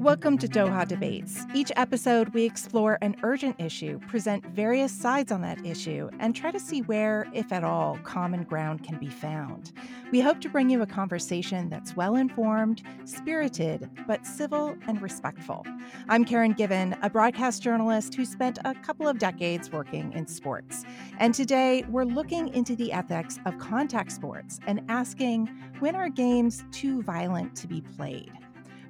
Welcome 0.00 0.38
to 0.38 0.48
Doha 0.48 0.88
Debates. 0.88 1.44
Each 1.52 1.70
episode, 1.76 2.30
we 2.30 2.44
explore 2.44 2.96
an 3.02 3.16
urgent 3.22 3.56
issue, 3.60 3.98
present 4.08 4.46
various 4.46 4.90
sides 4.90 5.30
on 5.30 5.42
that 5.42 5.62
issue, 5.62 6.08
and 6.20 6.34
try 6.34 6.50
to 6.50 6.58
see 6.58 6.80
where, 6.80 7.26
if 7.34 7.52
at 7.52 7.64
all, 7.64 7.98
common 8.02 8.44
ground 8.44 8.82
can 8.82 8.98
be 8.98 9.10
found. 9.10 9.72
We 10.10 10.22
hope 10.22 10.40
to 10.40 10.48
bring 10.48 10.70
you 10.70 10.80
a 10.80 10.86
conversation 10.86 11.68
that's 11.68 11.96
well 11.96 12.16
informed, 12.16 12.82
spirited, 13.04 13.90
but 14.06 14.24
civil 14.24 14.74
and 14.86 15.02
respectful. 15.02 15.66
I'm 16.08 16.24
Karen 16.24 16.54
Given, 16.54 16.96
a 17.02 17.10
broadcast 17.10 17.62
journalist 17.62 18.14
who 18.14 18.24
spent 18.24 18.58
a 18.64 18.74
couple 18.76 19.06
of 19.06 19.18
decades 19.18 19.70
working 19.70 20.14
in 20.14 20.26
sports. 20.26 20.82
And 21.18 21.34
today, 21.34 21.84
we're 21.90 22.04
looking 22.04 22.48
into 22.54 22.74
the 22.74 22.90
ethics 22.90 23.38
of 23.44 23.58
contact 23.58 24.12
sports 24.12 24.60
and 24.66 24.80
asking 24.88 25.50
when 25.80 25.94
are 25.94 26.08
games 26.08 26.64
too 26.72 27.02
violent 27.02 27.54
to 27.56 27.68
be 27.68 27.82
played? 27.82 28.32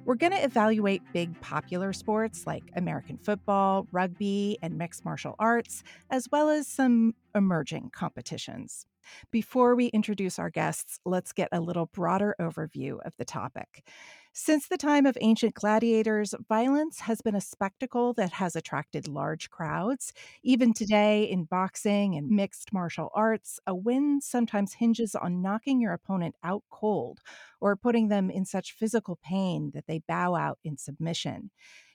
We're 0.05 0.15
going 0.15 0.31
to 0.31 0.43
evaluate 0.43 1.03
big 1.13 1.39
popular 1.41 1.93
sports 1.93 2.43
like 2.47 2.71
American 2.75 3.19
football, 3.23 3.87
rugby, 3.91 4.57
and 4.61 4.77
mixed 4.77 5.05
martial 5.05 5.35
arts, 5.37 5.83
as 6.09 6.27
well 6.31 6.49
as 6.49 6.67
some 6.67 7.13
emerging 7.35 7.91
competitions. 7.93 8.85
Before 9.31 9.75
we 9.75 9.87
introduce 9.87 10.39
our 10.39 10.49
guests, 10.49 10.99
let's 11.05 11.33
get 11.33 11.49
a 11.51 11.61
little 11.61 11.87
broader 11.87 12.35
overview 12.39 12.97
of 13.05 13.15
the 13.17 13.25
topic. 13.25 13.87
Since 14.33 14.67
the 14.69 14.77
time 14.77 15.05
of 15.05 15.17
ancient 15.19 15.55
gladiators, 15.55 16.33
violence 16.47 17.01
has 17.01 17.21
been 17.21 17.35
a 17.35 17.41
spectacle 17.41 18.13
that 18.13 18.31
has 18.33 18.55
attracted 18.55 19.07
large 19.09 19.49
crowds. 19.49 20.13
Even 20.41 20.73
today, 20.73 21.23
in 21.23 21.43
boxing 21.43 22.15
and 22.15 22.29
mixed 22.29 22.71
martial 22.71 23.09
arts, 23.13 23.59
a 23.67 23.75
win 23.75 24.21
sometimes 24.21 24.73
hinges 24.73 25.15
on 25.15 25.41
knocking 25.41 25.81
your 25.81 25.91
opponent 25.91 26.35
out 26.43 26.63
cold 26.69 27.19
or 27.59 27.75
putting 27.75 28.07
them 28.07 28.29
in 28.29 28.45
such 28.45 28.71
physical 28.71 29.17
pain 29.21 29.71
that 29.73 29.85
they 29.87 29.99
bow 29.99 30.35
out 30.35 30.59
in 30.63 30.77
submission. 30.77 31.51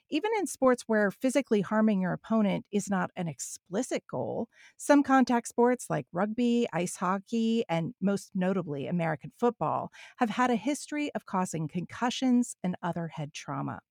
Even 0.09 0.31
in 0.39 0.47
sports 0.47 0.83
where 0.87 1.11
physically 1.11 1.61
harming 1.61 2.01
your 2.01 2.13
opponent 2.13 2.65
is 2.71 2.89
not 2.89 3.11
an 3.17 3.27
explicit 3.27 4.03
goal, 4.09 4.47
some 4.77 5.03
contact 5.03 5.47
sports 5.47 5.87
like 5.89 6.05
rugby, 6.13 6.67
ice 6.71 6.95
hockey, 6.95 7.65
and 7.67 7.93
most 8.01 8.31
notably 8.33 8.87
American 8.87 9.31
football 9.37 9.91
have 10.17 10.29
had 10.29 10.49
a 10.49 10.55
history 10.55 11.11
of 11.13 11.25
causing 11.25 11.67
concussions 11.67 12.55
and 12.63 12.75
other 12.81 13.09
head 13.09 13.33
trauma. 13.33 13.81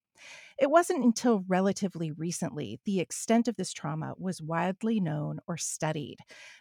It 0.59 0.71
wasn't 0.71 1.05
until 1.05 1.45
relatively 1.49 2.13
recently 2.13 2.81
the 2.85 3.01
extent 3.01 3.49
of 3.49 3.57
this 3.57 3.73
trauma 3.73 4.15
was 4.19 4.41
widely 4.41 5.01
known 5.01 5.41
or 5.47 5.57
studied. 5.57 6.19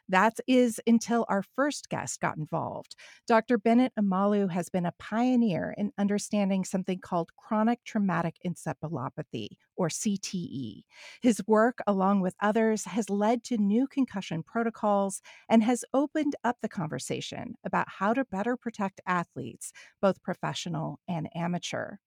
That 0.10 0.40
is 0.48 0.80
until 0.86 1.26
our 1.30 1.44
first 1.44 1.90
guest 1.90 2.20
got 2.20 2.38
involved. 2.38 2.96
Dr. 3.28 3.58
Bennet 3.58 3.94
Omalu 4.00 4.50
has 4.52 4.70
been 4.70 4.86
a 4.86 4.94
pioneer 5.00 5.74
in 5.78 5.92
understanding 5.98 6.64
something 6.64 7.00
called 7.00 7.36
chronic 7.38 7.84
traumatic 7.84 8.38
encephalopathy, 8.46 9.50
or 9.76 9.90
CTE. 9.90 10.86
His 11.22 11.42
work, 11.48 11.80
along 11.88 12.22
with 12.22 12.36
others, 12.42 12.86
has 12.86 13.10
led 13.10 13.44
to 13.46 13.58
new 13.58 13.88
concussion 13.88 14.44
protocols 14.44 15.22
and 15.50 15.64
has 15.64 15.84
opened 15.94 16.36
up 16.44 16.58
the 16.62 16.70
conversation 16.70 17.56
about 17.66 17.88
how 17.90 18.14
to 18.14 18.26
better 18.26 18.56
protect 18.56 19.02
athletes, 19.06 19.72
both 20.02 20.22
professional 20.24 21.00
and 21.08 21.30
amateur. 21.36 21.98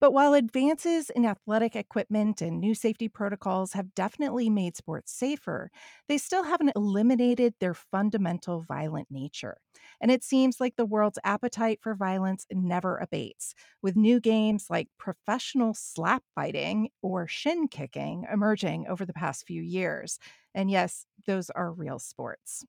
But 0.00 0.12
while 0.12 0.34
advances 0.34 1.10
in 1.10 1.24
athletic 1.24 1.76
equipment 1.76 2.40
and 2.42 2.60
new 2.60 2.74
safety 2.74 3.08
protocols 3.08 3.72
have 3.72 3.94
definitely 3.94 4.50
made 4.50 4.76
sports 4.76 5.12
safer, 5.12 5.70
they 6.08 6.18
still 6.18 6.44
haven't 6.44 6.72
eliminated 6.76 7.54
their 7.60 7.74
fundamental 7.74 8.62
violent 8.62 9.08
nature. 9.10 9.58
And 10.00 10.10
it 10.10 10.22
seems 10.24 10.60
like 10.60 10.76
the 10.76 10.86
world's 10.86 11.18
appetite 11.24 11.80
for 11.82 11.94
violence 11.94 12.46
never 12.50 12.96
abates, 12.98 13.54
with 13.82 13.96
new 13.96 14.20
games 14.20 14.66
like 14.70 14.88
professional 14.98 15.74
slap 15.74 16.24
fighting 16.34 16.90
or 17.02 17.26
shin 17.26 17.68
kicking 17.68 18.26
emerging 18.32 18.86
over 18.88 19.04
the 19.06 19.12
past 19.12 19.46
few 19.46 19.62
years. 19.62 20.18
And 20.54 20.70
yes, 20.70 21.06
those 21.26 21.50
are 21.50 21.72
real 21.72 21.98
sports. 21.98 22.64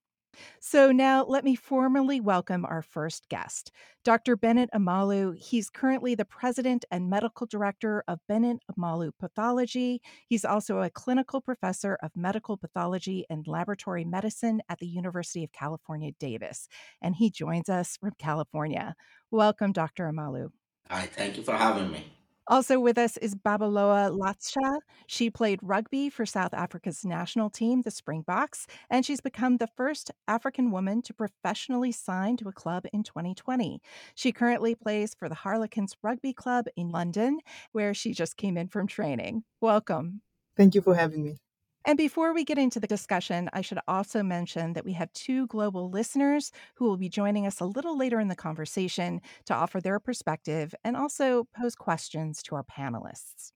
So 0.60 0.92
now 0.92 1.26
let 1.26 1.44
me 1.44 1.56
formally 1.56 2.20
welcome 2.20 2.66
our 2.66 2.82
first 2.82 3.28
guest, 3.30 3.72
Dr. 4.04 4.36
Bennet 4.36 4.70
Omalu. 4.74 5.38
He's 5.38 5.70
currently 5.70 6.16
the 6.16 6.26
president 6.26 6.86
and 6.92 7.10
medical 7.10 7.48
director 7.48 8.04
of 8.08 8.20
Bennet 8.28 8.60
Omalu 8.72 9.12
Pathology. 9.20 10.02
He's 10.28 10.46
also 10.46 10.80
a 10.80 10.90
clinical 10.90 11.42
professor 11.42 11.98
of 12.02 12.12
medical 12.16 12.58
pathology 12.58 13.26
and 13.30 13.48
laboratory 13.48 14.06
medicine 14.06 14.62
at 14.70 14.80
the 14.80 14.88
University 14.88 15.44
of 15.44 15.52
California, 15.52 16.12
Davis. 16.20 16.68
And 17.02 17.16
he 17.16 17.30
joins 17.30 17.70
us 17.70 17.98
from 17.98 18.12
California. 18.18 18.96
Welcome, 19.32 19.72
Dr. 19.72 20.10
Omalu. 20.12 20.52
Hi, 20.90 21.06
thank 21.06 21.38
you 21.38 21.44
for 21.44 21.54
having 21.54 21.92
me. 21.92 22.06
Also 22.48 22.80
with 22.80 22.98
us 22.98 23.18
is 23.18 23.36
Babalwa 23.36 24.12
Latsha. 24.18 24.80
She 25.08 25.30
played 25.30 25.60
rugby 25.62 26.10
for 26.10 26.26
South 26.26 26.54
Africa's 26.54 27.06
national 27.06 27.50
team, 27.50 27.82
the 27.82 27.92
Springboks, 27.92 28.68
and 28.90 29.06
she's 29.06 29.22
become 29.22 29.58
the 29.58 29.70
first 29.78 30.12
African 30.28 30.72
woman 30.72 31.02
to 31.04 31.14
professionally 31.14 31.92
sign 31.92 32.38
to 32.38 32.50
a 32.50 32.54
club 32.54 32.86
in 32.92 33.04
2020. 33.04 33.82
She 34.16 34.32
currently 34.32 34.76
plays 34.76 35.14
for 35.14 35.30
the 35.30 35.36
Harlequins 35.36 35.96
Rugby 36.02 36.34
Club 36.34 36.66
in 36.76 36.90
London, 36.90 37.40
where 37.72 37.94
she 37.94 38.14
just 38.14 38.38
came 38.38 38.58
in 38.58 38.68
from 38.68 38.88
training. 38.88 39.44
Welcome. 39.62 40.22
Thank 40.58 40.76
you 40.76 40.82
for 40.82 40.96
having 40.96 41.24
me. 41.24 41.38
And 41.86 41.98
before 41.98 42.34
we 42.34 42.44
get 42.44 42.60
into 42.60 42.80
the 42.80 42.88
discussion, 42.88 43.50
I 43.54 43.62
should 43.62 43.80
also 43.88 44.22
mention 44.22 44.74
that 44.74 44.86
we 44.86 44.94
have 44.94 45.12
two 45.14 45.48
global 45.48 45.90
listeners 45.90 46.52
who 46.76 46.86
will 46.86 46.98
be 46.98 47.10
joining 47.10 47.48
us 47.48 47.60
a 47.60 47.66
little 47.66 47.98
later 47.98 48.20
in 48.20 48.28
the 48.28 48.36
conversation 48.36 49.20
to 49.46 49.56
offer 49.56 49.82
their 49.82 50.00
perspective 50.00 50.76
and 50.84 50.96
also 50.96 51.48
pose 51.60 51.76
questions 51.76 52.44
to 52.44 52.56
our 52.56 52.64
panelists. 52.64 53.52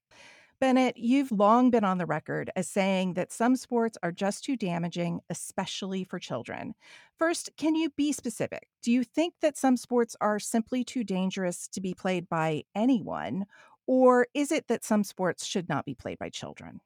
Bennet, 0.60 0.98
you've 0.98 1.32
long 1.32 1.70
been 1.70 1.84
on 1.84 1.98
the 1.98 2.06
record 2.06 2.50
as 2.56 2.68
saying 2.68 3.14
that 3.16 3.32
some 3.32 3.56
sports 3.58 3.98
are 4.02 4.12
just 4.12 4.44
too 4.46 4.56
damaging, 4.56 5.20
especially 5.30 6.04
for 6.06 6.18
children. 6.18 6.74
First, 7.20 7.52
can 7.58 7.76
you 7.76 7.90
be 7.92 8.14
specific? 8.14 8.68
Do 8.82 8.92
you 8.92 9.04
think 9.04 9.36
that 9.42 9.58
some 9.58 9.78
sports 9.78 10.16
are 10.22 10.40
simply 10.40 10.84
too 10.84 11.04
dangerous 11.04 11.68
to 11.70 11.82
be 11.82 11.94
played 11.94 12.30
by 12.30 12.64
anyone? 12.74 13.46
Or 13.86 14.28
is 14.34 14.52
it 14.52 14.68
that 14.70 14.84
some 14.86 15.04
sports 15.04 15.46
should 15.46 15.70
not 15.70 15.86
be 15.86 15.94
played 15.94 16.18
by 16.20 16.30
children? 16.30 16.80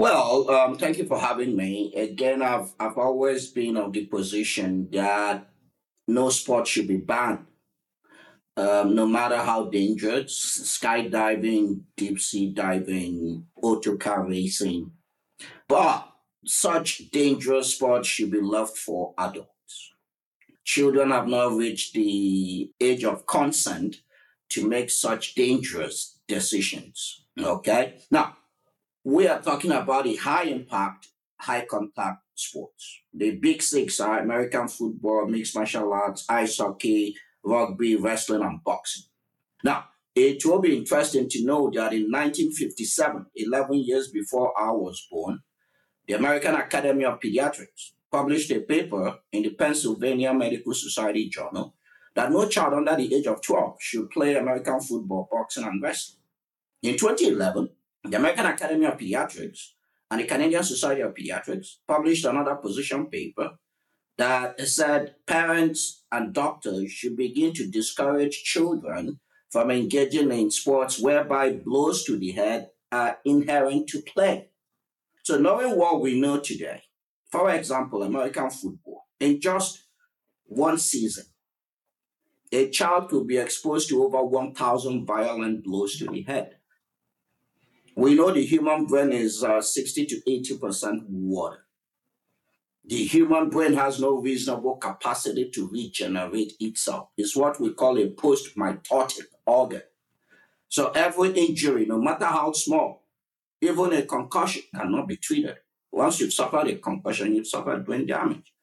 Well, 0.00 0.48
um, 0.48 0.78
thank 0.78 0.96
you 0.96 1.04
for 1.04 1.18
having 1.18 1.54
me. 1.54 1.92
Again, 1.94 2.40
I've 2.40 2.72
I've 2.80 2.96
always 2.96 3.48
been 3.48 3.76
of 3.76 3.92
the 3.92 4.06
position 4.06 4.88
that 4.92 5.46
no 6.08 6.30
sport 6.30 6.66
should 6.66 6.88
be 6.88 6.96
banned, 6.96 7.44
um, 8.56 8.94
no 8.94 9.06
matter 9.06 9.36
how 9.36 9.68
dangerous. 9.68 10.32
Skydiving, 10.64 11.82
deep 11.98 12.18
sea 12.18 12.48
diving, 12.50 13.44
autocar 13.62 14.26
racing, 14.26 14.90
but 15.68 16.10
such 16.46 17.10
dangerous 17.10 17.74
sports 17.74 18.08
should 18.08 18.30
be 18.30 18.40
left 18.40 18.78
for 18.78 19.12
adults. 19.18 19.92
Children 20.64 21.10
have 21.10 21.28
not 21.28 21.58
reached 21.58 21.92
the 21.92 22.72
age 22.80 23.04
of 23.04 23.26
consent 23.26 23.96
to 24.48 24.66
make 24.66 24.88
such 24.88 25.34
dangerous 25.34 26.18
decisions. 26.26 27.26
Okay, 27.38 27.98
now 28.10 28.38
we 29.04 29.26
are 29.26 29.40
talking 29.40 29.72
about 29.72 30.04
the 30.04 30.16
high 30.16 30.44
impact, 30.44 31.08
high 31.38 31.64
contact 31.64 32.22
sports. 32.34 33.00
The 33.14 33.32
big 33.36 33.62
six 33.62 34.00
are 34.00 34.18
American 34.18 34.68
football, 34.68 35.26
mixed 35.26 35.54
martial 35.54 35.92
arts, 35.92 36.24
ice 36.28 36.58
hockey, 36.58 37.16
rugby, 37.42 37.96
wrestling, 37.96 38.42
and 38.42 38.62
boxing. 38.62 39.04
Now, 39.64 39.84
it 40.14 40.44
will 40.44 40.60
be 40.60 40.76
interesting 40.76 41.28
to 41.30 41.44
know 41.44 41.70
that 41.70 41.92
in 41.92 42.10
1957, 42.10 43.26
11 43.34 43.74
years 43.84 44.08
before 44.08 44.52
I 44.58 44.70
was 44.70 45.06
born, 45.10 45.40
the 46.06 46.14
American 46.14 46.56
Academy 46.56 47.04
of 47.04 47.20
Pediatrics 47.20 47.92
published 48.10 48.50
a 48.50 48.60
paper 48.60 49.18
in 49.32 49.44
the 49.44 49.50
Pennsylvania 49.50 50.34
Medical 50.34 50.74
Society 50.74 51.28
Journal 51.28 51.74
that 52.14 52.32
no 52.32 52.48
child 52.48 52.74
under 52.74 52.96
the 52.96 53.14
age 53.14 53.26
of 53.26 53.40
12 53.40 53.76
should 53.80 54.10
play 54.10 54.34
American 54.34 54.80
football, 54.80 55.28
boxing, 55.30 55.64
and 55.64 55.80
wrestling. 55.80 56.20
In 56.82 56.96
2011, 56.96 57.68
the 58.04 58.16
American 58.16 58.46
Academy 58.46 58.86
of 58.86 58.98
Pediatrics 58.98 59.72
and 60.10 60.20
the 60.20 60.24
Canadian 60.24 60.62
Society 60.62 61.02
of 61.02 61.14
Pediatrics 61.14 61.76
published 61.86 62.24
another 62.24 62.56
position 62.56 63.06
paper 63.06 63.50
that 64.18 64.60
said 64.60 65.14
parents 65.26 66.04
and 66.12 66.34
doctors 66.34 66.90
should 66.90 67.16
begin 67.16 67.52
to 67.54 67.70
discourage 67.70 68.42
children 68.42 69.20
from 69.50 69.70
engaging 69.70 70.30
in 70.30 70.50
sports 70.50 71.00
whereby 71.00 71.52
blows 71.52 72.04
to 72.04 72.18
the 72.18 72.32
head 72.32 72.68
are 72.92 73.18
inherent 73.24 73.88
to 73.88 74.02
play. 74.02 74.50
So, 75.22 75.38
knowing 75.38 75.76
what 75.76 76.00
we 76.00 76.20
know 76.20 76.40
today, 76.40 76.82
for 77.30 77.50
example, 77.50 78.02
American 78.02 78.50
football, 78.50 79.06
in 79.18 79.40
just 79.40 79.84
one 80.44 80.78
season, 80.78 81.24
a 82.52 82.68
child 82.70 83.08
could 83.08 83.26
be 83.26 83.38
exposed 83.38 83.88
to 83.88 84.02
over 84.02 84.24
1,000 84.24 85.06
violent 85.06 85.62
blows 85.64 85.96
to 85.98 86.06
the 86.06 86.22
head. 86.22 86.56
We 88.00 88.14
know 88.14 88.30
the 88.30 88.42
human 88.42 88.86
brain 88.86 89.12
is 89.12 89.44
uh, 89.44 89.60
60 89.60 90.06
to 90.06 90.20
80% 90.26 91.04
water. 91.10 91.66
The 92.82 93.04
human 93.04 93.50
brain 93.50 93.74
has 93.74 94.00
no 94.00 94.16
reasonable 94.22 94.76
capacity 94.76 95.50
to 95.50 95.68
regenerate 95.68 96.54
itself. 96.60 97.10
It's 97.18 97.36
what 97.36 97.60
we 97.60 97.74
call 97.74 97.98
a 97.98 98.08
post 98.08 98.56
mitotic 98.56 99.26
organ. 99.44 99.82
So 100.70 100.90
every 100.92 101.32
injury, 101.32 101.84
no 101.84 102.00
matter 102.00 102.24
how 102.24 102.52
small, 102.52 103.04
even 103.60 103.92
a 103.92 104.00
concussion 104.00 104.62
cannot 104.74 105.06
be 105.06 105.18
treated. 105.18 105.56
Once 105.92 106.20
you've 106.20 106.32
suffered 106.32 106.68
a 106.68 106.76
concussion, 106.76 107.34
you've 107.34 107.48
suffered 107.48 107.84
brain 107.84 108.06
damage. 108.06 108.54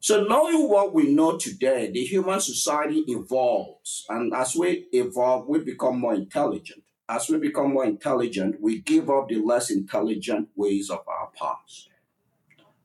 So 0.00 0.24
knowing 0.24 0.70
what 0.70 0.94
we 0.94 1.12
know 1.12 1.36
today, 1.36 1.90
the 1.92 2.02
human 2.02 2.40
society 2.40 3.04
evolves. 3.08 4.06
And 4.08 4.32
as 4.32 4.56
we 4.56 4.86
evolve, 4.90 5.48
we 5.48 5.58
become 5.58 6.00
more 6.00 6.14
intelligent. 6.14 6.82
As 7.14 7.28
we 7.28 7.36
become 7.36 7.74
more 7.74 7.84
intelligent, 7.84 8.58
we 8.58 8.80
give 8.80 9.10
up 9.10 9.28
the 9.28 9.36
less 9.36 9.70
intelligent 9.70 10.48
ways 10.56 10.88
of 10.88 11.06
our 11.06 11.28
past. 11.38 11.90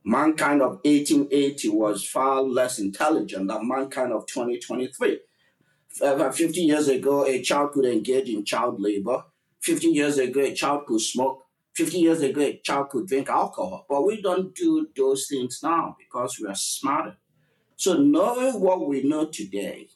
Mankind 0.03 0.61
of 0.61 0.81
1880 0.83 1.69
was 1.69 2.05
far 2.05 2.41
less 2.41 2.77
intelligent 2.77 3.47
than 3.47 3.65
mankind 3.65 4.11
of 4.11 4.25
2023. 4.27 5.21
50 5.93 6.59
years 6.59 6.89
ago, 6.89 7.25
a 7.25 7.41
child 7.41 7.71
could 7.71 7.85
engage 7.85 8.27
in 8.27 8.43
child 8.43 8.81
labor. 8.81 9.23
50 9.61 9.87
years 9.87 10.17
ago, 10.17 10.41
a 10.41 10.53
child 10.53 10.85
could 10.87 10.99
smoke. 10.99 11.45
50 11.75 11.97
years 11.97 12.21
ago, 12.21 12.41
a 12.41 12.59
child 12.61 12.89
could 12.89 13.07
drink 13.07 13.29
alcohol. 13.29 13.85
But 13.87 14.05
we 14.05 14.21
don't 14.21 14.53
do 14.53 14.89
those 14.93 15.27
things 15.27 15.61
now 15.63 15.95
because 15.97 16.37
we 16.37 16.49
are 16.49 16.55
smarter. 16.55 17.15
So, 17.77 17.93
knowing 17.93 18.59
what 18.59 18.89
we 18.89 19.03
know 19.03 19.27
today, 19.27 19.87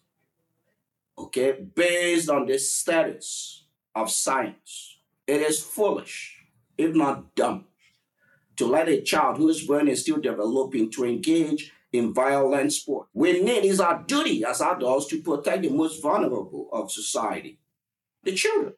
okay, 1.18 1.51
based 1.75 2.30
on 2.30 2.45
the 2.45 2.57
status 2.57 3.61
of 3.96 4.10
science, 4.10 5.00
it 5.28 5.42
is 5.42 5.64
foolish, 5.64 6.38
if 6.78 6.96
not 6.96 7.36
dumb, 7.36 7.66
to 8.58 8.66
let 8.66 8.90
a 8.90 9.02
child 9.02 9.38
whose 9.38 9.66
brain 9.66 9.88
is 9.88 10.02
still 10.02 10.18
developing 10.18 10.92
to 10.92 11.06
engage 11.06 11.72
in 11.92 12.14
violent 12.14 12.72
sport. 12.74 13.08
We 13.14 13.42
need, 13.42 13.66
is 13.66 13.80
our 13.80 14.04
duty 14.04 14.44
as 14.46 14.62
adults 14.62 15.08
to 15.08 15.22
protect 15.22 15.64
the 15.64 15.70
most 15.70 16.02
vulnerable 16.02 16.70
of 16.72 16.92
society, 16.92 17.60
the 18.24 18.34
children. 18.34 18.74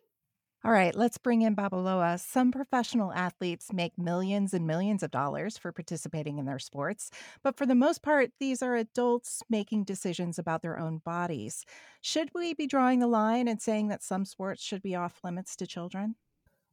All 0.66 0.72
right, 0.72 0.96
let's 0.96 1.18
bring 1.18 1.42
in 1.42 1.56
Babalwa. 1.58 2.18
Some 2.20 2.50
professional 2.52 3.12
athletes 3.12 3.74
make 3.74 3.98
millions 3.98 4.54
and 4.54 4.66
millions 4.66 5.04
of 5.04 5.12
dollars 5.12 5.58
for 5.58 5.74
participating 5.74 6.38
in 6.38 6.46
their 6.46 6.60
sports, 6.60 7.12
but 7.44 7.58
for 7.58 7.66
the 7.66 7.76
most 7.76 8.02
part, 8.02 8.32
these 8.40 8.62
are 8.62 8.76
adults 8.76 9.44
making 9.50 9.84
decisions 9.84 10.40
about 10.40 10.62
their 10.62 10.80
own 10.80 11.00
bodies. 11.00 11.66
Should 12.02 12.30
we 12.34 12.54
be 12.54 12.66
drawing 12.68 13.00
the 13.00 13.08
line 13.08 13.50
and 13.50 13.62
saying 13.62 13.90
that 13.90 14.04
some 14.04 14.24
sports 14.24 14.64
should 14.64 14.82
be 14.82 14.96
off 14.96 15.20
limits 15.24 15.58
to 15.58 15.68
children? 15.68 16.16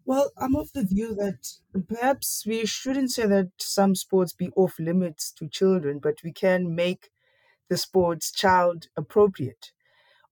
Well, 0.04 0.30
I'm 0.36 0.56
of 0.56 0.72
the 0.72 0.84
view 0.84 1.14
that 1.14 1.58
perhaps 1.88 2.44
we 2.46 2.66
shouldn't 2.66 3.12
say 3.12 3.26
that 3.26 3.52
some 3.58 3.94
sports 3.94 4.32
be 4.34 4.50
off 4.50 4.78
limits 4.78 5.30
to 5.32 5.48
children, 5.48 5.98
but 6.00 6.22
we 6.22 6.32
can 6.32 6.74
make 6.74 7.10
the 7.68 7.76
sports 7.78 8.32
child 8.32 8.88
appropriate. 8.96 9.72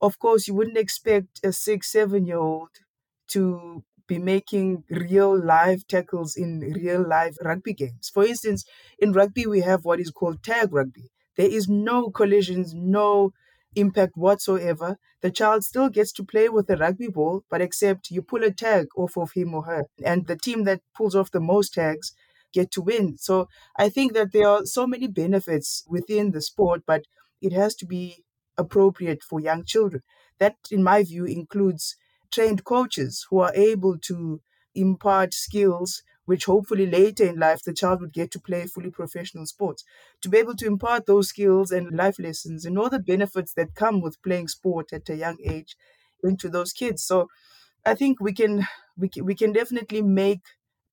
Of 0.01 0.19
course, 0.19 0.49
you 0.49 0.55
wouldn't 0.55 0.79
expect 0.79 1.41
a 1.45 1.53
six, 1.53 1.93
seven 1.93 2.27
year 2.27 2.39
old 2.39 2.81
to 3.29 3.85
be 4.07 4.19
making 4.19 4.85
real 4.91 5.37
live 5.39 5.87
tackles 5.87 6.37
in 6.37 6.61
real 6.61 7.07
live 7.07 7.37
rugby 7.45 7.75
games. 7.75 8.11
For 8.13 8.25
instance, 8.25 8.65
in 8.99 9.13
rugby, 9.13 9.47
we 9.47 9.61
have 9.61 9.85
what 9.85 10.01
is 10.01 10.11
called 10.11 10.43
tag 10.43 10.73
rugby. 10.73 11.11
There 11.37 11.49
is 11.49 11.69
no 11.69 12.11
collisions, 12.11 12.73
no 12.75 13.33
impact 13.75 14.17
whatsoever. 14.17 14.97
The 15.21 15.31
child 15.31 15.65
still 15.65 15.89
gets 15.89 16.13
to 16.13 16.25
play 16.25 16.49
with 16.49 16.67
the 16.67 16.77
rugby 16.77 17.09
ball, 17.09 17.43
but 17.51 17.61
except 17.61 18.11
you 18.11 18.23
pull 18.23 18.43
a 18.45 18.51
tag 18.51 18.87
off 18.97 19.17
of 19.17 19.33
him 19.33 19.55
or 19.55 19.65
her. 19.65 19.85
And 20.05 20.27
the 20.27 20.37
team 20.37 20.65
that 20.65 20.81
pulls 20.97 21.15
off 21.15 21.31
the 21.31 21.41
most 21.41 21.75
tags 21.75 22.13
get 22.53 22.71
to 22.73 22.81
win. 22.83 23.19
So 23.19 23.49
I 23.77 23.89
think 23.89 24.15
that 24.15 24.33
there 24.33 24.49
are 24.49 24.65
so 24.65 24.87
many 24.87 25.07
benefits 25.07 25.85
within 25.89 26.31
the 26.31 26.41
sport, 26.41 26.83
but 26.87 27.05
it 27.43 27.53
has 27.53 27.75
to 27.77 27.87
be 27.87 28.25
appropriate 28.57 29.23
for 29.23 29.39
young 29.41 29.65
children. 29.65 30.03
That, 30.39 30.57
in 30.71 30.83
my 30.83 31.03
view, 31.05 31.25
includes 31.25 31.97
trained 32.31 32.65
coaches 32.65 33.27
who 33.31 33.39
are 33.41 33.55
able 33.55 33.99
to 33.99 34.41
impart 34.75 35.35
skills 35.35 36.03
which 36.25 36.45
hopefully 36.45 36.87
later 36.87 37.25
in 37.25 37.39
life 37.39 37.63
the 37.63 37.73
child 37.73 38.03
would 38.03 38.13
get 38.13 38.31
to 38.31 38.39
play 38.39 38.67
fully 38.67 38.91
professional 38.91 39.47
sports. 39.47 39.83
To 40.21 40.29
be 40.29 40.37
able 40.37 40.55
to 40.57 40.67
impart 40.67 41.07
those 41.07 41.29
skills 41.31 41.71
and 41.71 41.91
life 41.97 42.19
lessons 42.19 42.67
and 42.67 42.79
all 42.79 42.91
the 42.91 42.99
benefits 42.99 43.55
that 43.55 43.75
come 43.75 44.03
with 44.03 44.21
playing 44.23 44.49
sport 44.49 44.93
at 44.93 45.09
a 45.09 45.17
young 45.17 45.39
age 45.43 45.75
into 46.23 46.51
those 46.51 46.73
kids. 46.75 47.03
So 47.03 47.29
I 47.85 47.95
think 47.95 48.21
we 48.21 48.33
can 48.33 48.67
we 48.97 49.09
can, 49.09 49.25
we 49.25 49.35
can 49.35 49.53
definitely 49.53 50.03
make 50.03 50.41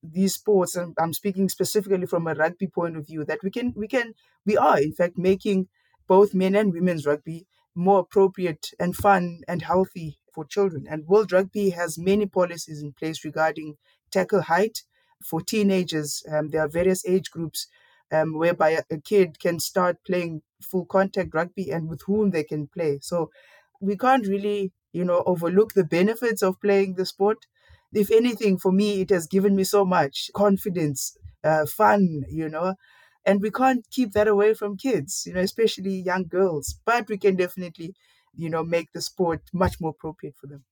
these 0.02 0.34
sports 0.34 0.76
and 0.76 0.94
I'm 0.98 1.12
speaking 1.12 1.48
specifically 1.48 2.06
from 2.06 2.26
a 2.26 2.34
rugby 2.34 2.68
point 2.68 2.96
of 2.96 3.06
view 3.06 3.24
that 3.24 3.40
we 3.42 3.50
can 3.50 3.72
we 3.76 3.88
can 3.88 4.14
we 4.44 4.56
are 4.56 4.78
in 4.80 4.92
fact 4.92 5.18
making 5.18 5.68
both 6.06 6.34
men 6.34 6.54
and 6.54 6.72
women's 6.72 7.06
rugby 7.06 7.46
more 7.74 8.00
appropriate 8.00 8.70
and 8.78 8.94
fun 8.94 9.40
and 9.48 9.62
healthy 9.62 10.18
for 10.36 10.44
children. 10.44 10.86
And 10.90 11.08
World 11.08 11.32
Rugby 11.32 11.70
has 11.80 11.98
many 11.98 12.26
policies 12.26 12.82
in 12.82 12.92
place 12.92 13.24
regarding 13.24 13.76
tackle 14.12 14.42
height, 14.42 14.76
for 15.30 15.40
teenagers, 15.40 16.22
um, 16.32 16.50
there 16.50 16.62
are 16.62 16.68
various 16.68 17.02
age 17.06 17.30
groups 17.30 17.68
um, 18.12 18.38
whereby 18.38 18.70
a, 18.90 18.98
kid 19.00 19.40
can 19.40 19.58
start 19.58 19.96
playing 20.06 20.42
full 20.70 20.84
contact 20.86 21.34
rugby 21.34 21.70
and 21.70 21.88
with 21.88 22.02
whom 22.06 22.30
they 22.30 22.44
can 22.44 22.68
play. 22.68 22.98
So 23.02 23.30
we 23.80 23.96
can't 23.96 24.26
really, 24.26 24.72
you 24.92 25.04
know, 25.04 25.22
overlook 25.26 25.72
the 25.74 25.84
benefits 25.84 26.42
of 26.42 26.60
playing 26.60 26.94
the 26.94 27.06
sport. 27.06 27.38
If 27.92 28.10
anything, 28.10 28.58
for 28.58 28.72
me, 28.72 29.00
it 29.02 29.10
has 29.10 29.26
given 29.26 29.56
me 29.56 29.64
so 29.64 29.84
much 29.84 30.30
confidence, 30.34 31.16
uh, 31.44 31.66
fun, 31.66 32.24
you 32.28 32.48
know, 32.48 32.74
and 33.24 33.40
we 33.42 33.50
can't 33.50 33.86
keep 33.90 34.12
that 34.12 34.28
away 34.28 34.54
from 34.54 34.76
kids, 34.76 35.24
you 35.26 35.34
know, 35.34 35.40
especially 35.40 35.96
young 36.00 36.24
girls. 36.24 36.78
But 36.84 37.08
we 37.08 37.18
can 37.18 37.36
definitely, 37.36 37.94
you 38.36 38.50
know, 38.50 38.62
make 38.62 38.92
the 38.92 39.00
sport 39.00 39.42
much 39.52 39.80
more 39.80 39.90
appropriate 39.90 40.36
for 40.36 40.46
them. 40.46 40.64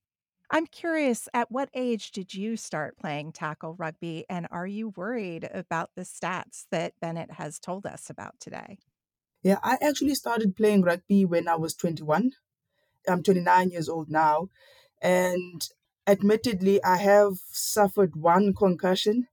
I'm 0.51 0.67
curious, 0.67 1.27
at 1.33 1.51
what 1.51 1.69
age 1.73 2.11
did 2.11 2.33
you 2.33 2.55
start 2.55 2.97
playing 2.97 3.31
tackle 3.31 3.75
rugby? 3.75 4.25
And 4.29 4.47
are 4.51 4.67
you 4.67 4.89
worried 4.89 5.49
about 5.51 5.91
the 5.95 6.03
stats 6.03 6.65
that 6.71 6.93
Bennet 7.01 7.31
has 7.31 7.59
told 7.59 7.85
us 7.85 8.09
about 8.09 8.39
today? 8.39 8.77
Yeah, 9.41 9.59
I 9.63 9.77
actually 9.81 10.15
started 10.15 10.55
playing 10.55 10.83
rugby 10.83 11.25
when 11.25 11.47
I 11.47 11.55
was 11.55 11.73
21. 11.75 12.31
I'm 13.07 13.23
29 13.23 13.71
years 13.71 13.89
old 13.89 14.09
now. 14.09 14.49
And 15.01 15.67
admittedly, 16.07 16.83
I 16.83 16.97
have 16.97 17.33
suffered 17.51 18.15
one 18.15 18.53
concussion, 18.53 19.27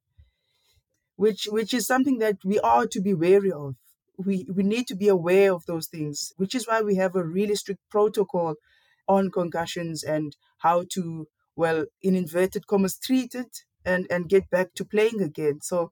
which, 1.17 1.46
which 1.50 1.75
is 1.75 1.87
something 1.87 2.19
that 2.19 2.38
we 2.44 2.58
are 2.61 2.87
to 2.87 3.00
be 3.00 3.14
wary 3.14 3.52
of. 3.52 3.76
We, 4.19 4.47
we 4.55 4.62
need 4.62 4.87
to 4.88 4.94
be 4.97 5.09
aware 5.09 5.53
of 5.53 5.67
those 5.67 5.88
things, 5.88 6.32
which 6.37 6.55
is 6.55 6.67
why 6.69 6.82
we 6.82 6.97
have 6.97 7.17
a 7.17 7.25
really 7.25 7.55
strict 7.55 7.81
protocol 7.91 8.55
on 9.09 9.31
concussions 9.31 10.03
and 10.05 10.37
how 10.59 10.85
to, 10.93 11.26
well, 11.56 11.87
in 12.03 12.14
inverted 12.14 12.67
commas, 12.67 12.98
treat 12.98 13.34
it 13.34 13.65
and, 13.84 14.06
and 14.10 14.29
get 14.29 14.48
back 14.51 14.75
to 14.75 14.84
playing 14.84 15.20
again. 15.22 15.60
So, 15.60 15.91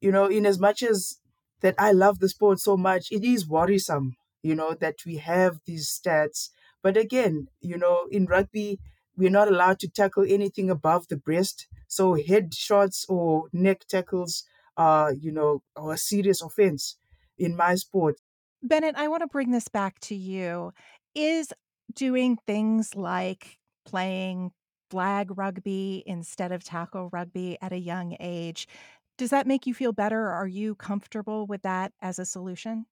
you 0.00 0.12
know, 0.12 0.26
in 0.26 0.46
as 0.46 0.58
much 0.58 0.82
as 0.82 1.18
that 1.60 1.74
I 1.78 1.92
love 1.92 2.20
the 2.20 2.28
sport 2.28 2.60
so 2.60 2.76
much, 2.76 3.10
it 3.10 3.24
is 3.24 3.48
worrisome, 3.48 4.16
you 4.42 4.54
know, 4.54 4.74
that 4.74 4.96
we 5.04 5.16
have 5.16 5.60
these 5.66 5.88
stats. 5.88 6.50
But 6.82 6.96
again, 6.96 7.48
you 7.60 7.76
know, 7.76 8.06
in 8.10 8.26
rugby, 8.26 8.78
we're 9.16 9.30
not 9.30 9.48
allowed 9.48 9.80
to 9.80 9.88
tackle 9.88 10.24
anything 10.28 10.70
above 10.70 11.08
the 11.08 11.16
breast. 11.16 11.66
So 11.88 12.14
head 12.14 12.54
shots 12.54 13.04
or 13.08 13.48
neck 13.52 13.86
tackles 13.88 14.44
are, 14.76 15.12
you 15.12 15.32
know, 15.32 15.62
are 15.74 15.94
a 15.94 15.98
serious 15.98 16.40
offense 16.42 16.96
in 17.38 17.56
my 17.56 17.74
sport. 17.74 18.16
Bennet, 18.62 18.96
I 18.96 19.08
want 19.08 19.22
to 19.22 19.28
bring 19.28 19.50
this 19.50 19.68
back 19.68 19.98
to 20.00 20.14
you. 20.14 20.72
Is 21.14 21.52
doing 21.94 22.36
things 22.46 22.94
like 22.94 23.58
playing 23.84 24.52
flag 24.90 25.36
rugby 25.36 26.02
instead 26.06 26.52
of 26.52 26.64
tackle 26.64 27.08
rugby 27.12 27.58
at 27.60 27.72
a 27.72 27.78
young 27.78 28.16
age. 28.20 28.68
Does 29.16 29.30
that 29.30 29.46
make 29.46 29.66
you 29.66 29.74
feel 29.74 29.92
better? 29.92 30.28
Are 30.28 30.46
you 30.46 30.74
comfortable 30.74 31.46
with 31.46 31.62
that 31.62 31.92
as 32.00 32.18
a 32.18 32.24
solution? 32.24 32.86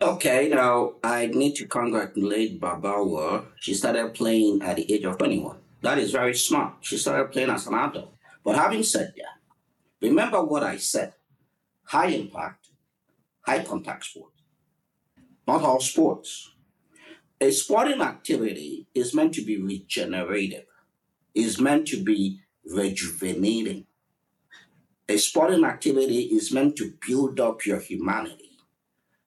Okay, 0.00 0.48
now 0.48 0.94
I 1.02 1.26
need 1.26 1.54
to 1.56 1.66
congratulate 1.66 2.60
Babalwa. 2.60 3.46
She 3.60 3.72
started 3.72 4.12
playing 4.12 4.60
at 4.62 4.76
the 4.76 4.92
age 4.92 5.04
of 5.04 5.16
21. 5.16 5.56
That 5.80 5.98
is 5.98 6.12
very 6.12 6.34
smart. 6.34 6.74
She 6.82 6.98
started 6.98 7.32
playing 7.32 7.50
as 7.50 7.66
an 7.66 7.74
adult. 7.74 8.12
But 8.44 8.56
having 8.56 8.82
said 8.82 9.14
that, 9.16 10.06
remember 10.06 10.42
what 10.44 10.62
I 10.62 10.76
said 10.76 11.14
high 11.84 12.08
impact, 12.08 12.68
high 13.46 13.62
contact 13.62 14.04
sport. 14.04 14.32
Not 15.46 15.62
all 15.62 15.80
sports 15.80 16.50
a 17.40 17.50
sporting 17.50 18.00
activity 18.00 18.86
is 18.94 19.14
meant 19.14 19.34
to 19.34 19.42
be 19.42 19.60
regenerative, 19.60 20.64
is 21.34 21.60
meant 21.60 21.86
to 21.88 22.02
be 22.02 22.40
rejuvenating. 22.64 23.86
A 25.08 25.18
sporting 25.18 25.64
activity 25.64 26.22
is 26.22 26.50
meant 26.50 26.76
to 26.76 26.94
build 27.06 27.38
up 27.38 27.66
your 27.66 27.78
humanity, 27.78 28.58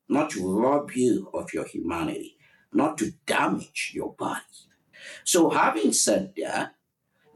not 0.08 0.32
to 0.32 0.60
rob 0.60 0.92
you 0.94 1.30
of 1.36 1.54
your 1.54 1.66
humanity, 1.66 2.38
not 2.74 2.98
to 2.98 3.12
damage 3.28 3.92
your 3.94 4.14
body. 4.14 4.42
So, 5.24 5.52
having 5.52 5.94
said 5.94 6.34
that, 6.38 6.74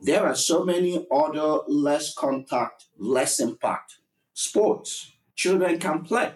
there 0.01 0.25
are 0.25 0.35
so 0.35 0.65
many 0.65 1.05
other 1.11 1.59
less 1.67 2.13
contact, 2.15 2.85
less 2.97 3.39
impact 3.39 3.99
sports 4.33 5.13
children 5.35 5.79
can 5.79 6.01
play, 6.01 6.33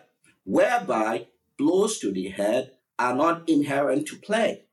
whereby 0.48 1.28
blows 1.58 2.00
to 2.00 2.10
the 2.10 2.30
head 2.30 2.72
are 2.98 3.14
not 3.14 3.48
inherent 3.50 4.08
to 4.08 4.16
play. 4.16 4.64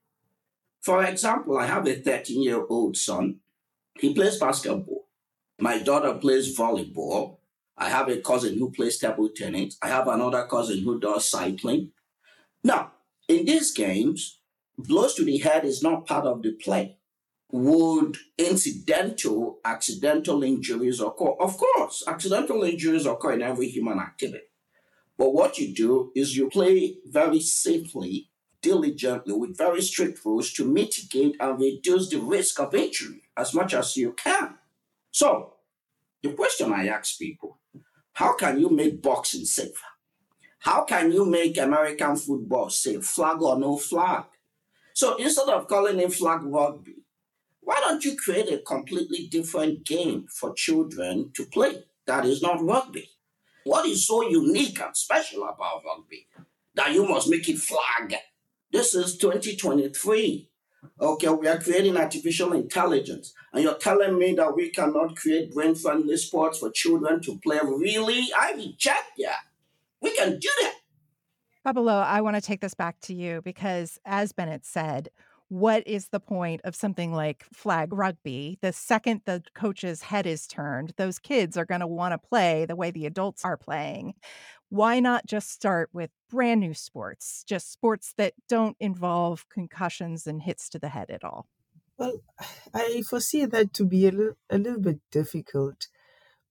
For 0.80 1.04
example, 1.04 1.58
I 1.58 1.66
have 1.66 1.86
a 1.88 1.96
13 1.96 2.42
year 2.42 2.64
old 2.68 2.96
son 2.96 3.40
He 3.98 4.12
plays 4.14 4.38
basketball. 4.38 5.08
My 5.60 5.78
daughter 5.78 6.14
plays 6.14 6.56
volleyball. 6.58 7.38
I 7.76 7.88
have 7.88 8.08
a 8.08 8.20
cousin 8.20 8.58
who 8.58 8.70
plays 8.70 8.98
table 8.98 9.28
tennis. 9.34 9.76
I 9.82 9.88
have 9.88 10.08
another 10.08 10.46
cousin 10.46 10.82
who 10.84 10.98
does 11.00 11.28
cycling. 11.28 11.92
Now, 12.62 12.92
in 13.28 13.44
these 13.44 13.72
games, 13.72 14.40
blows 14.76 15.14
to 15.14 15.24
the 15.24 15.38
head 15.38 15.64
is 15.64 15.82
not 15.82 16.06
part 16.06 16.26
of 16.26 16.42
the 16.42 16.52
play. 16.52 16.98
Would 17.52 18.16
incidental, 18.36 19.58
accidental 19.64 20.42
injuries 20.42 21.00
occur? 21.00 21.34
Of 21.40 21.56
course, 21.56 22.02
accidental 22.06 22.64
injuries 22.64 23.06
occur 23.06 23.32
in 23.32 23.42
every 23.42 23.68
human 23.68 23.98
activity. 23.98 24.53
But 25.16 25.34
what 25.34 25.58
you 25.58 25.74
do 25.74 26.12
is 26.14 26.36
you 26.36 26.48
play 26.48 26.96
very 27.06 27.40
safely, 27.40 28.30
diligently, 28.60 29.32
with 29.34 29.56
very 29.56 29.82
strict 29.82 30.24
rules 30.24 30.52
to 30.54 30.64
mitigate 30.64 31.36
and 31.40 31.60
reduce 31.60 32.08
the 32.10 32.18
risk 32.18 32.60
of 32.60 32.74
injury 32.74 33.22
as 33.36 33.54
much 33.54 33.74
as 33.74 33.96
you 33.96 34.12
can. 34.12 34.56
So, 35.10 35.54
the 36.22 36.32
question 36.32 36.72
I 36.72 36.88
ask 36.88 37.18
people 37.18 37.60
how 38.14 38.34
can 38.34 38.60
you 38.60 38.70
make 38.70 39.02
boxing 39.02 39.44
safer? 39.44 39.90
How 40.60 40.84
can 40.84 41.12
you 41.12 41.26
make 41.26 41.58
American 41.58 42.16
football 42.16 42.70
safe, 42.70 43.04
flag 43.04 43.42
or 43.42 43.58
no 43.58 43.76
flag? 43.76 44.24
So 44.94 45.16
instead 45.16 45.48
of 45.48 45.66
calling 45.66 45.98
it 45.98 46.14
flag 46.14 46.40
rugby, 46.44 47.04
why 47.60 47.80
don't 47.80 48.04
you 48.04 48.16
create 48.16 48.52
a 48.52 48.58
completely 48.58 49.26
different 49.26 49.84
game 49.84 50.26
for 50.28 50.54
children 50.54 51.32
to 51.34 51.44
play 51.44 51.84
that 52.06 52.24
is 52.24 52.40
not 52.40 52.62
rugby? 52.62 53.10
What 53.64 53.86
is 53.86 54.06
so 54.06 54.22
unique 54.28 54.78
and 54.80 54.94
special 54.96 55.44
about 55.44 55.82
rugby 55.84 56.26
that 56.74 56.92
you 56.92 57.06
must 57.06 57.28
make 57.28 57.48
it 57.48 57.58
flag? 57.58 58.14
This 58.70 58.94
is 58.94 59.16
2023. 59.16 60.50
Okay, 61.00 61.28
we 61.28 61.48
are 61.48 61.58
creating 61.58 61.96
artificial 61.96 62.52
intelligence, 62.52 63.32
and 63.52 63.62
you're 63.62 63.78
telling 63.78 64.18
me 64.18 64.34
that 64.34 64.54
we 64.54 64.68
cannot 64.68 65.16
create 65.16 65.54
brain 65.54 65.74
friendly 65.74 66.16
sports 66.18 66.58
for 66.58 66.70
children 66.70 67.22
to 67.22 67.38
play. 67.38 67.58
Really? 67.62 68.28
I 68.38 68.52
reject 68.52 69.12
that. 69.18 69.44
We 70.02 70.14
can 70.14 70.38
do 70.38 70.50
that. 70.60 70.74
Babalwa, 71.66 72.04
I 72.04 72.20
want 72.20 72.36
to 72.36 72.42
take 72.42 72.60
this 72.60 72.74
back 72.74 73.00
to 73.02 73.14
you 73.14 73.40
because, 73.42 73.98
as 74.04 74.32
Bennet 74.32 74.66
said, 74.66 75.08
what 75.54 75.86
is 75.86 76.08
the 76.08 76.18
point 76.18 76.60
of 76.64 76.74
something 76.74 77.12
like 77.12 77.44
flag 77.52 77.92
rugby? 77.92 78.58
The 78.60 78.72
second 78.72 79.20
the 79.24 79.40
coach's 79.54 80.02
head 80.02 80.26
is 80.26 80.48
turned, 80.48 80.94
those 80.96 81.20
kids 81.20 81.56
are 81.56 81.64
going 81.64 81.80
to 81.80 81.86
want 81.86 82.10
to 82.10 82.18
play 82.18 82.66
the 82.66 82.74
way 82.74 82.90
the 82.90 83.06
adults 83.06 83.44
are 83.44 83.56
playing. 83.56 84.14
Why 84.68 84.98
not 84.98 85.26
just 85.26 85.52
start 85.52 85.90
with 85.92 86.10
brand 86.28 86.58
new 86.58 86.74
sports, 86.74 87.44
just 87.46 87.70
sports 87.70 88.14
that 88.18 88.34
don't 88.48 88.76
involve 88.80 89.48
concussions 89.48 90.26
and 90.26 90.42
hits 90.42 90.68
to 90.70 90.80
the 90.80 90.88
head 90.88 91.08
at 91.08 91.22
all? 91.22 91.46
Well, 91.96 92.18
I 92.74 93.02
foresee 93.08 93.44
that 93.44 93.72
to 93.74 93.84
be 93.84 94.08
a 94.08 94.10
little, 94.10 94.34
a 94.50 94.58
little 94.58 94.80
bit 94.80 94.98
difficult 95.12 95.86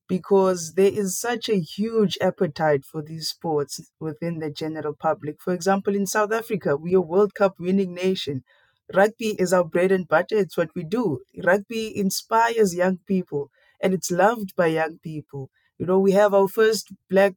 because 0.08 0.76
there 0.76 0.94
is 0.94 1.20
such 1.20 1.50
a 1.50 1.60
huge 1.60 2.18
appetite 2.22 2.86
for 2.86 3.02
these 3.02 3.28
sports 3.28 3.82
within 4.00 4.40
the 4.40 4.50
general 4.50 4.94
public. 4.94 5.42
For 5.42 5.54
example, 5.54 5.94
in 5.94 6.08
South 6.08 6.32
Africa, 6.32 6.78
we 6.78 6.96
are 6.96 7.00
a 7.00 7.02
World 7.02 7.36
Cup 7.36 7.56
winning 7.60 7.94
nation. 7.94 8.46
Rugby 8.94 9.36
is 9.40 9.54
our 9.54 9.64
bread 9.64 9.92
and 9.92 10.08
butter. 10.08 10.38
It's 10.38 10.58
what 10.58 10.70
we 10.76 10.84
do. 10.84 11.22
Rugby 11.44 11.96
inspires 11.98 12.76
young 12.76 13.00
people 13.08 13.50
and 13.82 13.94
it's 13.94 14.12
loved 14.12 14.56
by 14.56 14.68
young 14.68 15.00
people. 15.00 15.50
You 15.78 15.86
know, 15.86 16.00
we 16.00 16.12
have 16.14 16.34
our 16.34 16.48
first 16.48 16.92
black 17.10 17.34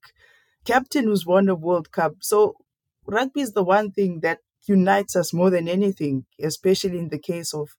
captain 0.64 1.04
who's 1.04 1.26
won 1.26 1.48
a 1.48 1.54
World 1.54 1.90
Cup. 1.92 2.14
So 2.20 2.56
rugby 3.06 3.40
is 3.40 3.52
the 3.52 3.64
one 3.64 3.90
thing 3.92 4.20
that 4.20 4.40
unites 4.66 5.14
us 5.16 5.32
more 5.32 5.50
than 5.50 5.68
anything, 5.68 6.26
especially 6.40 6.98
in 6.98 7.08
the 7.08 7.18
case 7.18 7.54
of, 7.54 7.70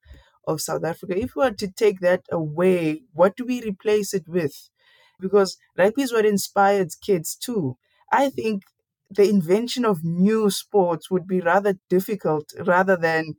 of 0.46 0.60
South 0.60 0.84
Africa. 0.84 1.16
If 1.18 1.34
we 1.36 1.42
were 1.44 1.50
to 1.52 1.68
take 1.70 2.00
that 2.00 2.22
away, 2.30 3.02
what 3.12 3.36
do 3.36 3.44
we 3.44 3.62
replace 3.62 4.14
it 4.14 4.26
with? 4.28 4.70
Because 5.20 5.58
rugby 5.76 6.02
is 6.02 6.12
what 6.12 6.24
inspires 6.26 6.94
kids 6.94 7.34
too. 7.36 7.76
I 8.12 8.30
think 8.30 8.62
the 9.10 9.28
invention 9.28 9.84
of 9.84 10.04
new 10.04 10.50
sports 10.50 11.10
would 11.10 11.26
be 11.26 11.40
rather 11.40 11.78
difficult 11.88 12.52
rather 12.66 12.96
than 12.96 13.34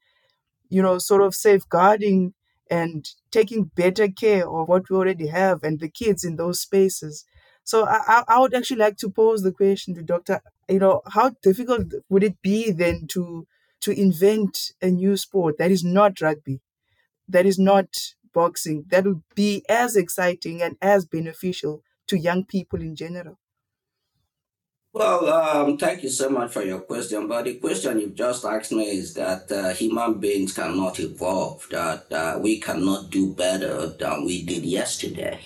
you 0.70 0.82
know, 0.82 0.98
sort 0.98 1.22
of 1.22 1.36
safeguarding 1.36 2.34
and 2.70 3.10
taking 3.32 3.66
better 3.76 4.08
care 4.08 4.48
of 4.50 4.68
what 4.68 4.90
we 4.90 4.96
already 4.96 5.28
have 5.28 5.64
and 5.64 5.80
the 5.80 5.90
kids 5.90 6.24
in 6.24 6.36
those 6.36 6.62
spaces. 6.62 7.26
So 7.64 7.86
I, 7.86 8.24
I 8.28 8.40
would 8.40 8.54
actually 8.54 8.78
like 8.78 8.98
to 8.98 9.10
pose 9.10 9.42
the 9.44 9.52
question 9.52 9.96
to 9.96 10.04
Dr. 10.04 10.42
You 10.68 10.80
know, 10.80 11.02
how 11.14 11.32
difficult 11.42 11.94
would 12.10 12.24
it 12.24 12.42
be 12.42 12.72
then 12.72 13.08
to 13.12 13.48
to 13.82 13.92
invent 13.92 14.74
a 14.82 14.90
new 14.90 15.16
sport 15.18 15.58
that 15.58 15.72
is 15.72 15.84
not 15.84 16.20
rugby, 16.22 16.60
that 17.28 17.46
is 17.46 17.60
not 17.60 17.88
boxing, 18.34 18.86
that 18.90 19.06
would 19.06 19.24
be 19.36 19.64
as 19.70 19.96
exciting 19.96 20.62
and 20.62 20.78
as 20.82 21.06
beneficial 21.06 21.84
to 22.08 22.18
young 22.18 22.46
people 22.46 22.82
in 22.82 22.96
general? 22.96 23.38
Well, 24.92 25.30
um, 25.30 25.78
thank 25.78 26.02
you 26.02 26.10
so 26.10 26.30
much 26.30 26.52
for 26.52 26.64
your 26.64 26.80
question. 26.82 27.28
But 27.28 27.46
the 27.46 27.56
question 27.60 28.00
you've 28.00 28.16
just 28.16 28.44
asked 28.44 28.72
me 28.72 28.86
is 28.90 29.14
that 29.14 29.52
uh, 29.52 29.70
human 29.74 30.20
beings 30.20 30.54
cannot 30.54 31.00
evolve, 31.00 31.68
that 31.70 32.12
uh, 32.12 32.40
we 32.42 32.60
cannot 32.60 33.12
do 33.12 33.34
better 33.36 33.88
than 33.88 34.26
we 34.26 34.44
did 34.44 34.66
yesterday. 34.66 35.42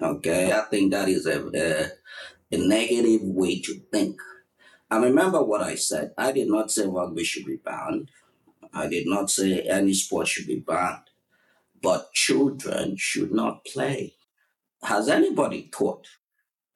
Okay, 0.00 0.52
I 0.52 0.62
think 0.70 0.92
that 0.92 1.08
is 1.08 1.24
a, 1.26 1.40
a, 1.54 2.54
a 2.54 2.58
negative 2.58 3.22
way 3.22 3.60
to 3.62 3.80
think. 3.90 4.20
And 4.90 5.04
remember 5.04 5.42
what 5.42 5.62
I 5.62 5.76
said. 5.76 6.12
I 6.18 6.32
did 6.32 6.48
not 6.48 6.70
say 6.70 6.86
rugby 6.86 7.24
should 7.24 7.46
be 7.46 7.56
banned. 7.56 8.10
I 8.74 8.88
did 8.88 9.06
not 9.06 9.30
say 9.30 9.60
any 9.60 9.94
sport 9.94 10.28
should 10.28 10.46
be 10.46 10.60
banned. 10.60 11.08
But 11.80 12.12
children 12.12 12.96
should 12.98 13.32
not 13.32 13.64
play. 13.64 14.16
Has 14.82 15.08
anybody 15.08 15.70
thought 15.72 16.08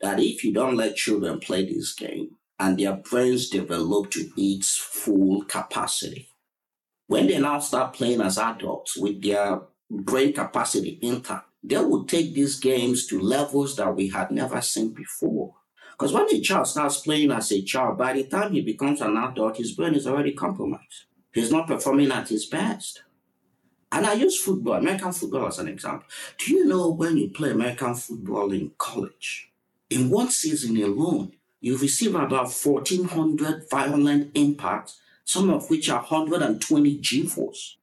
that 0.00 0.20
if 0.20 0.44
you 0.44 0.52
don't 0.52 0.76
let 0.76 0.96
children 0.96 1.38
play 1.38 1.64
this 1.64 1.94
game 1.94 2.36
and 2.58 2.78
their 2.78 2.94
brains 2.94 3.48
develop 3.48 4.10
to 4.12 4.30
its 4.36 4.76
full 4.76 5.44
capacity, 5.44 6.28
when 7.06 7.26
they 7.26 7.38
now 7.38 7.58
start 7.60 7.94
playing 7.94 8.20
as 8.20 8.38
adults 8.38 8.96
with 8.96 9.22
their 9.22 9.60
brain 9.90 10.32
capacity 10.32 10.98
intact, 11.02 11.46
they 11.62 11.78
will 11.78 12.04
take 12.04 12.34
these 12.34 12.58
games 12.58 13.06
to 13.06 13.20
levels 13.20 13.76
that 13.76 13.94
we 13.94 14.08
had 14.08 14.30
never 14.30 14.60
seen 14.60 14.92
before. 14.92 15.54
Because 15.92 16.12
when 16.12 16.28
a 16.32 16.40
child 16.40 16.66
starts 16.66 16.98
playing 16.98 17.30
as 17.30 17.50
a 17.52 17.62
child, 17.62 17.98
by 17.98 18.12
the 18.12 18.24
time 18.24 18.52
he 18.52 18.60
becomes 18.60 19.00
an 19.00 19.16
adult, 19.16 19.56
his 19.56 19.72
brain 19.72 19.94
is 19.94 20.06
already 20.06 20.32
compromised. 20.32 21.06
He's 21.32 21.50
not 21.50 21.66
performing 21.66 22.12
at 22.12 22.28
his 22.28 22.46
best. 22.46 23.02
And 23.90 24.04
I 24.04 24.14
use 24.14 24.38
football, 24.38 24.74
American 24.74 25.12
football 25.12 25.46
as 25.46 25.58
an 25.58 25.68
example. 25.68 26.06
Do 26.38 26.52
you 26.52 26.66
know 26.66 26.90
when 26.90 27.16
you 27.16 27.30
play 27.30 27.50
American 27.50 27.94
football 27.94 28.52
in 28.52 28.72
college, 28.78 29.50
in 29.90 30.10
one 30.10 30.30
season 30.30 30.76
alone, 30.82 31.32
you 31.60 31.76
receive 31.78 32.14
about 32.14 32.50
1,400 32.50 33.68
violent 33.70 34.30
impacts, 34.34 34.98
some 35.24 35.50
of 35.50 35.70
which 35.70 35.88
are 35.88 36.00
120 36.00 36.98
G 36.98 37.26
force. 37.26 37.76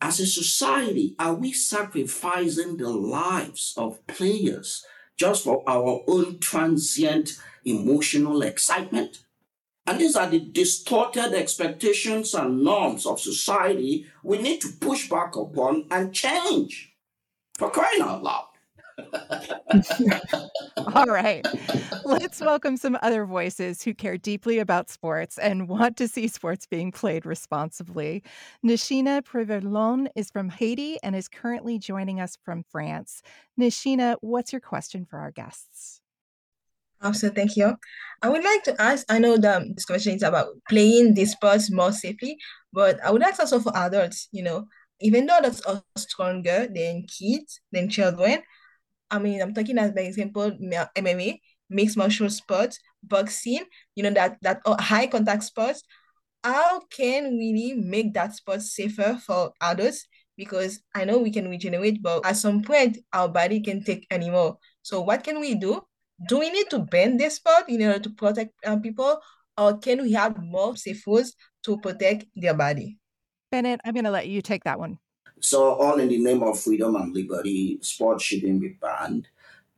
As 0.00 0.20
a 0.20 0.26
society, 0.26 1.14
are 1.18 1.34
we 1.34 1.52
sacrificing 1.52 2.76
the 2.76 2.90
lives 2.90 3.74
of 3.76 4.04
players 4.06 4.84
just 5.16 5.44
for 5.44 5.62
our 5.68 6.02
own 6.08 6.38
transient 6.40 7.38
emotional 7.64 8.42
excitement? 8.42 9.24
And 9.86 10.00
these 10.00 10.16
are 10.16 10.28
the 10.28 10.40
distorted 10.40 11.34
expectations 11.34 12.34
and 12.34 12.62
norms 12.62 13.06
of 13.06 13.20
society 13.20 14.06
we 14.22 14.38
need 14.38 14.60
to 14.60 14.72
push 14.80 15.08
back 15.08 15.36
upon 15.36 15.86
and 15.90 16.14
change. 16.14 16.94
For 17.58 17.70
crying 17.70 18.00
out 18.00 18.22
loud. 18.22 18.51
All 20.94 21.06
right. 21.06 21.46
Let's 22.04 22.40
welcome 22.40 22.76
some 22.76 22.98
other 23.02 23.24
voices 23.24 23.82
who 23.82 23.94
care 23.94 24.18
deeply 24.18 24.58
about 24.58 24.90
sports 24.90 25.38
and 25.38 25.68
want 25.68 25.96
to 25.98 26.08
see 26.08 26.28
sports 26.28 26.66
being 26.66 26.92
played 26.92 27.24
responsibly. 27.24 28.22
Nishina 28.64 29.22
Preverlon 29.22 30.08
is 30.14 30.30
from 30.30 30.48
Haiti 30.50 30.98
and 31.02 31.16
is 31.16 31.28
currently 31.28 31.78
joining 31.78 32.20
us 32.20 32.36
from 32.44 32.64
France. 32.70 33.22
Nishina, 33.58 34.16
what's 34.20 34.52
your 34.52 34.60
question 34.60 35.06
for 35.08 35.18
our 35.18 35.30
guests? 35.30 36.00
Awesome, 37.00 37.34
thank 37.34 37.56
you. 37.56 37.76
I 38.22 38.28
would 38.28 38.44
like 38.44 38.62
to 38.64 38.80
ask, 38.80 39.04
I 39.10 39.18
know 39.18 39.36
the 39.36 39.72
this 39.74 39.84
question 39.84 40.14
is 40.14 40.22
about 40.22 40.48
playing 40.68 41.14
the 41.14 41.24
sports 41.24 41.70
more 41.70 41.90
safely, 41.92 42.36
but 42.72 43.04
I 43.04 43.10
would 43.10 43.22
ask 43.22 43.40
also 43.40 43.58
for 43.58 43.76
adults, 43.76 44.28
you 44.30 44.44
know, 44.44 44.66
even 45.00 45.26
though 45.26 45.38
adults 45.38 45.62
are 45.62 45.82
stronger 45.96 46.68
than 46.72 47.06
kids, 47.08 47.60
than 47.72 47.88
children, 47.88 48.42
I 49.12 49.18
mean, 49.18 49.42
I'm 49.42 49.52
talking 49.52 49.76
as 49.76 49.92
by 49.92 50.00
example, 50.00 50.50
MMA, 50.50 51.38
mixed 51.68 51.98
martial 51.98 52.30
sports, 52.30 52.80
boxing, 53.02 53.64
you 53.94 54.02
know, 54.02 54.10
that 54.10 54.38
that 54.40 54.62
uh, 54.64 54.80
high 54.80 55.06
contact 55.06 55.44
sports. 55.44 55.82
How 56.42 56.80
can 56.90 57.36
we 57.36 57.74
make 57.74 58.14
that 58.14 58.34
sport 58.34 58.62
safer 58.62 59.20
for 59.24 59.52
adults? 59.60 60.08
Because 60.36 60.80
I 60.94 61.04
know 61.04 61.18
we 61.18 61.30
can 61.30 61.48
regenerate, 61.48 62.02
but 62.02 62.24
at 62.26 62.36
some 62.36 62.62
point 62.62 62.98
our 63.12 63.28
body 63.28 63.60
can 63.60 63.84
take 63.84 64.06
anymore. 64.10 64.56
So 64.80 65.02
what 65.02 65.22
can 65.22 65.38
we 65.38 65.54
do? 65.54 65.82
Do 66.26 66.38
we 66.38 66.50
need 66.50 66.70
to 66.70 66.80
ban 66.80 67.18
this 67.18 67.36
sport 67.36 67.68
in 67.68 67.82
order 67.82 68.00
to 68.00 68.10
protect 68.10 68.54
um, 68.66 68.80
people, 68.80 69.20
or 69.58 69.78
can 69.78 70.02
we 70.02 70.12
have 70.12 70.42
more 70.42 70.74
safe 70.76 71.02
foods 71.02 71.36
to 71.64 71.78
protect 71.78 72.24
their 72.34 72.54
body? 72.54 72.98
Bennet, 73.52 73.80
I'm 73.84 73.92
going 73.92 74.04
to 74.04 74.10
let 74.10 74.26
you 74.26 74.40
take 74.40 74.64
that 74.64 74.78
one. 74.78 74.98
So, 75.42 75.74
all 75.74 75.98
in 75.98 76.08
the 76.08 76.18
name 76.18 76.42
of 76.44 76.60
freedom 76.60 76.94
and 76.94 77.12
liberty, 77.12 77.78
sports 77.82 78.24
shouldn't 78.24 78.60
be 78.60 78.78
banned. 78.80 79.26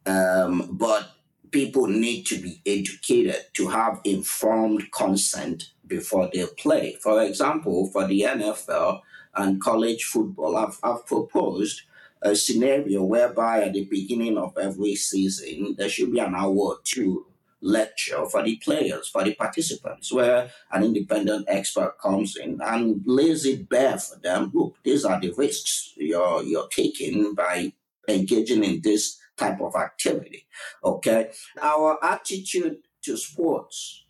Um, 0.07 0.69
but 0.73 1.11
people 1.51 1.87
need 1.87 2.25
to 2.27 2.39
be 2.39 2.61
educated 2.67 3.37
to 3.55 3.69
have 3.69 4.01
informed 4.05 4.93
consent 4.93 5.71
before 5.87 6.29
they 6.33 6.45
play. 6.59 6.99
For 7.01 7.23
example, 7.23 7.89
for 7.91 8.07
the 8.07 8.21
NFL 8.21 9.01
and 9.35 9.61
college 9.61 10.05
football, 10.05 10.57
I've, 10.57 10.79
I've 10.83 11.07
proposed 11.07 11.83
a 12.21 12.37
scenario 12.37 13.03
whereby 13.03 13.63
at 13.63 13.73
the 13.73 13.87
beginning 13.87 14.37
of 14.37 14.57
every 14.59 14.97
season, 14.97 15.77
there 15.79 15.89
should 15.89 16.13
be 16.13 16.19
an 16.19 16.35
hour 16.35 16.55
or 16.55 16.79
two 16.85 17.27
lecture 17.65 18.27
for 18.27 18.43
the 18.43 18.57
players, 18.57 19.09
for 19.09 19.25
the 19.25 19.35
participants, 19.35 20.13
where 20.13 20.51
an 20.71 20.85
independent 20.85 21.47
expert 21.49 21.97
comes 22.01 22.37
in 22.37 22.61
and 22.63 23.03
lays 23.07 23.47
it 23.47 23.69
bare 23.69 23.99
for 23.99 24.19
them. 24.21 24.53
Look, 24.55 24.77
these 24.85 25.05
are 25.05 25.19
the 25.19 25.33
risks 25.37 25.95
you're 25.97 26.43
you're 26.43 26.69
taking 26.69 27.35
by 27.35 27.73
engaging 28.09 28.63
in 28.63 28.81
this 28.83 29.19
type 29.37 29.61
of 29.61 29.75
activity. 29.75 30.47
Okay. 30.85 31.31
Our 31.61 31.99
attitude 32.05 32.79
to 33.03 33.17
sports 33.17 34.05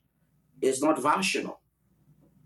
is 0.60 0.82
not 0.82 1.02
rational. 1.02 1.60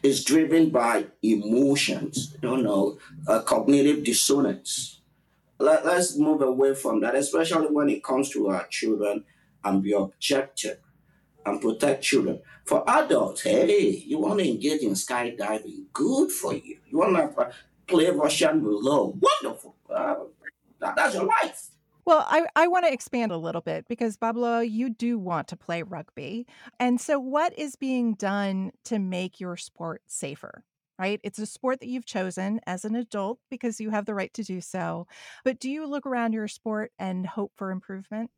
It's 0.03 0.23
driven 0.23 0.71
by 0.71 1.07
emotions, 1.23 2.37
you 2.41 2.59
know, 2.59 2.99
a 3.27 3.43
cognitive 3.43 4.05
dissonance. 4.05 5.01
Let, 5.59 5.85
let's 5.85 6.17
move 6.17 6.41
away 6.41 6.75
from 6.75 7.01
that, 7.01 7.17
especially 7.17 7.67
when 7.67 7.89
it 7.89 8.05
comes 8.05 8.31
to 8.31 8.49
our 8.49 8.67
children 8.69 9.25
and 9.65 9.83
be 9.83 9.93
objective 9.93 10.79
and 11.49 11.61
protect 11.61 12.03
children. 12.03 12.41
For 12.65 12.85
adults, 12.89 13.43
hey, 13.43 14.03
you 14.07 14.19
want 14.19 14.41
to 14.41 14.49
engage 14.49 14.83
in 14.83 14.93
skydiving, 14.93 15.85
good 15.93 16.31
for 16.31 16.55
you. 16.55 16.79
You 16.87 16.99
want 16.99 17.17
to 17.17 17.51
play 17.87 18.11
Russian 18.11 18.63
roulette, 18.63 19.17
wonderful. 19.17 19.75
Uh, 19.89 20.17
that, 20.81 20.97
that's 20.97 21.15
your 21.15 21.25
life. 21.25 21.69
Well, 22.05 22.25
I, 22.27 22.47
I 22.57 22.69
want 22.69 22.87
to 22.87 22.93
expand 22.93 23.33
a 23.33 23.37
little 23.37 23.61
bit 23.61 23.87
because, 23.87 24.17
Babalwa, 24.17 24.67
you 24.71 24.89
do 24.89 25.19
want 25.19 25.49
to 25.49 25.57
play 25.57 25.83
rugby. 25.83 26.47
And 26.81 26.99
so, 26.99 27.19
what 27.19 27.59
is 27.59 27.77
being 27.77 28.15
done 28.15 28.73
to 28.85 28.99
make 28.99 29.41
your 29.41 29.59
sport 29.59 30.01
safer? 30.07 30.65
Right? 30.99 31.21
It's 31.23 31.39
a 31.39 31.47
sport 31.47 31.81
that 31.81 31.89
you've 31.89 32.07
chosen 32.07 32.61
as 32.67 32.85
an 32.85 32.97
adult 32.97 33.41
because 33.51 33.79
you 33.79 33.91
have 33.91 34.07
the 34.07 34.15
right 34.15 34.33
to 34.35 34.43
do 34.43 34.61
so. 34.61 35.07
But 35.45 35.61
do 35.61 35.71
you 35.71 35.87
look 35.87 36.07
around 36.07 36.33
your 36.33 36.49
sport 36.49 36.93
and 36.99 37.27
hope 37.27 37.53
for 37.57 37.71
improvement? 37.71 38.31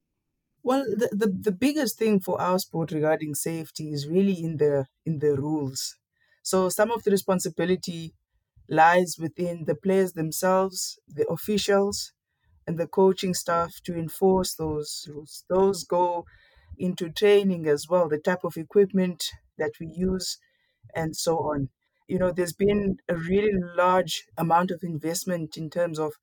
Well, 0.62 0.84
the, 0.84 1.08
the, 1.12 1.26
the 1.50 1.52
biggest 1.52 1.98
thing 1.98 2.20
for 2.20 2.40
our 2.40 2.58
sport 2.58 2.92
regarding 2.92 3.34
safety 3.34 3.92
is 3.92 4.06
really 4.08 4.42
in 4.42 4.58
the 4.58 4.86
in 5.06 5.18
the 5.18 5.34
rules. 5.36 5.96
So 6.42 6.68
some 6.68 6.90
of 6.90 7.02
the 7.04 7.10
responsibility 7.10 8.14
lies 8.68 9.16
within 9.18 9.64
the 9.66 9.74
players 9.74 10.12
themselves, 10.12 10.98
the 11.08 11.26
officials, 11.28 12.12
and 12.66 12.78
the 12.78 12.86
coaching 12.86 13.34
staff 13.34 13.72
to 13.84 13.94
enforce 13.96 14.54
those 14.54 15.06
rules. 15.10 15.44
Those 15.48 15.84
go 15.84 16.24
into 16.78 17.10
training 17.10 17.66
as 17.66 17.88
well, 17.88 18.08
the 18.08 18.18
type 18.18 18.44
of 18.44 18.56
equipment 18.56 19.24
that 19.58 19.72
we 19.80 19.86
use, 19.88 20.38
and 20.94 21.16
so 21.16 21.38
on. 21.38 21.68
You 22.08 22.18
know, 22.18 22.32
there's 22.32 22.52
been 22.54 22.98
a 23.08 23.16
really 23.16 23.52
large 23.76 24.26
amount 24.36 24.70
of 24.70 24.80
investment 24.82 25.56
in 25.56 25.70
terms 25.70 25.98
of 25.98 26.14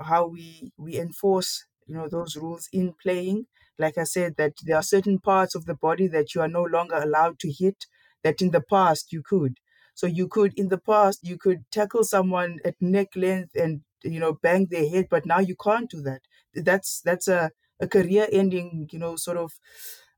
how 0.00 0.26
we 0.26 0.72
we 0.76 0.98
enforce 0.98 1.64
you 1.86 1.94
know 1.94 2.08
those 2.08 2.36
rules 2.36 2.68
in 2.72 2.92
playing 3.02 3.46
like 3.78 3.98
i 3.98 4.04
said 4.04 4.36
that 4.36 4.54
there 4.64 4.76
are 4.76 4.82
certain 4.82 5.18
parts 5.18 5.54
of 5.54 5.66
the 5.66 5.74
body 5.74 6.06
that 6.06 6.34
you 6.34 6.40
are 6.40 6.48
no 6.48 6.62
longer 6.62 6.96
allowed 6.96 7.38
to 7.38 7.50
hit 7.52 7.86
that 8.22 8.40
in 8.42 8.50
the 8.50 8.60
past 8.62 9.12
you 9.12 9.22
could. 9.24 9.58
So 9.94 10.06
you 10.06 10.26
could 10.28 10.52
in 10.58 10.68
the 10.68 10.78
past 10.78 11.20
you 11.22 11.38
could 11.38 11.64
tackle 11.70 12.04
someone 12.04 12.58
at 12.64 12.74
neck 12.80 13.08
length 13.14 13.54
and 13.54 13.82
you 14.02 14.18
know 14.20 14.32
bang 14.42 14.66
their 14.70 14.88
head 14.88 15.06
but 15.10 15.26
now 15.26 15.38
you 15.38 15.54
can't 15.56 15.88
do 15.90 16.00
that. 16.02 16.22
That's 16.54 17.00
that's 17.02 17.28
a, 17.28 17.50
a 17.80 17.86
career 17.86 18.26
ending 18.32 18.88
you 18.90 18.98
know 18.98 19.16
sort 19.16 19.36
of 19.36 19.52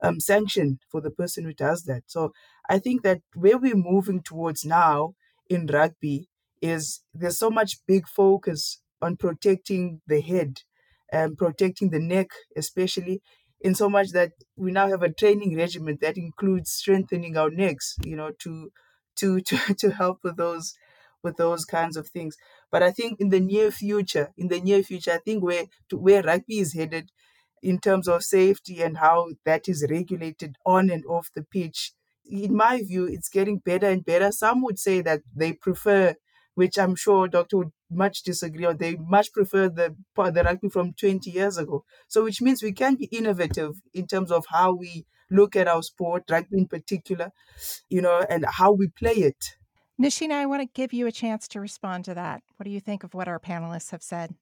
um, 0.02 0.20
sanction 0.20 0.78
for 0.90 1.00
the 1.00 1.10
person 1.10 1.44
who 1.44 1.52
does 1.52 1.84
that. 1.84 2.02
So 2.06 2.32
i 2.70 2.78
think 2.78 3.02
that 3.02 3.20
where 3.34 3.58
we're 3.58 3.74
moving 3.92 4.22
towards 4.22 4.64
now 4.64 5.14
in 5.48 5.66
rugby 5.66 6.28
is 6.60 7.00
there's 7.14 7.38
so 7.38 7.50
much 7.50 7.78
big 7.86 8.06
focus 8.06 8.82
on 9.00 9.16
protecting 9.16 10.00
the 10.06 10.20
head 10.20 10.58
and 11.10 11.38
protecting 11.38 11.88
the 11.90 11.98
neck 12.00 12.28
especially 12.56 13.22
in 13.60 13.74
so 13.74 13.88
much 13.88 14.10
that 14.12 14.32
we 14.56 14.70
now 14.72 14.88
have 14.88 15.02
a 15.02 15.12
training 15.12 15.56
regimen 15.56 15.98
that 16.00 16.16
includes 16.16 16.70
strengthening 16.70 17.36
our 17.36 17.50
necks 17.50 17.96
you 18.04 18.16
know 18.16 18.30
to 18.40 18.70
to 19.16 19.40
to, 19.48 19.74
to 19.74 19.90
help 19.92 20.18
with 20.22 20.36
those 20.36 20.74
with 21.22 21.36
those 21.36 21.64
kinds 21.64 21.96
of 21.96 22.06
things. 22.08 22.36
But 22.70 22.82
I 22.82 22.92
think 22.92 23.20
in 23.20 23.30
the 23.30 23.40
near 23.40 23.70
future, 23.72 24.30
in 24.36 24.48
the 24.48 24.60
near 24.60 24.82
future, 24.82 25.12
I 25.12 25.18
think 25.18 25.42
where 25.42 25.64
to 25.90 25.96
where 25.96 26.22
rugby 26.22 26.58
is 26.58 26.74
headed 26.74 27.10
in 27.62 27.78
terms 27.78 28.06
of 28.08 28.22
safety 28.22 28.82
and 28.82 28.98
how 28.98 29.30
that 29.44 29.68
is 29.68 29.84
regulated 29.90 30.56
on 30.64 30.90
and 30.90 31.04
off 31.06 31.28
the 31.34 31.42
pitch, 31.42 31.92
in 32.24 32.54
my 32.54 32.82
view, 32.82 33.06
it's 33.06 33.28
getting 33.28 33.58
better 33.58 33.88
and 33.88 34.04
better. 34.04 34.30
Some 34.30 34.62
would 34.62 34.78
say 34.78 35.00
that 35.00 35.22
they 35.34 35.52
prefer, 35.54 36.14
which 36.54 36.78
I'm 36.78 36.94
sure 36.94 37.26
Doctor 37.26 37.58
would 37.58 37.72
much 37.90 38.22
disagree 38.22 38.64
on, 38.64 38.76
they 38.76 38.96
much 38.96 39.32
prefer 39.32 39.68
the 39.68 39.94
the 40.16 40.42
rugby 40.44 40.68
from 40.68 40.92
20 40.92 41.30
years 41.30 41.58
ago. 41.58 41.84
So 42.08 42.24
which 42.24 42.42
means 42.42 42.62
we 42.62 42.72
can 42.72 42.94
be 42.96 43.06
innovative 43.06 43.74
in 43.94 44.06
terms 44.06 44.30
of 44.30 44.44
how 44.48 44.74
we 44.74 45.06
look 45.30 45.56
at 45.56 45.68
our 45.68 45.82
sport, 45.82 46.24
rugby 46.30 46.58
in 46.58 46.66
particular, 46.66 47.32
you 47.88 48.00
know, 48.00 48.24
and 48.28 48.44
how 48.48 48.72
we 48.72 48.88
play 48.88 49.14
it. 49.14 49.56
Nishina, 50.00 50.32
I 50.32 50.46
want 50.46 50.62
to 50.62 50.68
give 50.72 50.92
you 50.92 51.06
a 51.06 51.12
chance 51.12 51.48
to 51.48 51.60
respond 51.60 52.04
to 52.04 52.14
that. 52.14 52.42
What 52.56 52.64
do 52.64 52.70
you 52.70 52.80
think 52.80 53.02
of 53.02 53.14
what 53.14 53.28
our 53.28 53.40
panelists 53.40 53.90
have 53.90 54.02
said? 54.02 54.34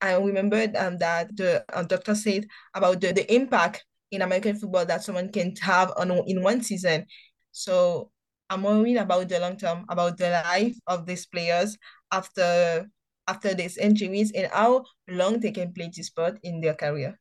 I 0.00 0.16
remembered 0.16 0.74
um, 0.74 0.98
that 0.98 1.36
the 1.36 1.64
uh, 1.72 1.84
doctor 1.84 2.16
said 2.16 2.46
about 2.74 3.00
the, 3.00 3.12
the 3.12 3.32
impact 3.32 3.84
in 4.10 4.20
American 4.20 4.58
football 4.58 4.84
that 4.84 5.04
someone 5.04 5.30
can 5.30 5.54
have 5.62 5.92
on 5.96 6.10
in 6.26 6.42
one 6.42 6.60
season. 6.60 7.06
So 7.52 8.10
I'm 8.52 8.62
worried 8.64 8.98
about 8.98 9.30
the 9.30 9.40
long 9.40 9.56
term, 9.56 9.86
about 9.88 10.18
the 10.18 10.42
life 10.44 10.76
of 10.86 11.06
these 11.06 11.24
players 11.24 11.78
after 12.12 12.86
after 13.26 13.54
these 13.54 13.78
injuries 13.78 14.30
and 14.32 14.50
how 14.52 14.84
long 15.08 15.40
they 15.40 15.52
can 15.52 15.72
play 15.72 15.90
this 15.94 16.08
sport 16.08 16.38
in 16.42 16.60
their 16.60 16.74
career. 16.74 17.18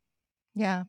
Yeah. 0.55 0.83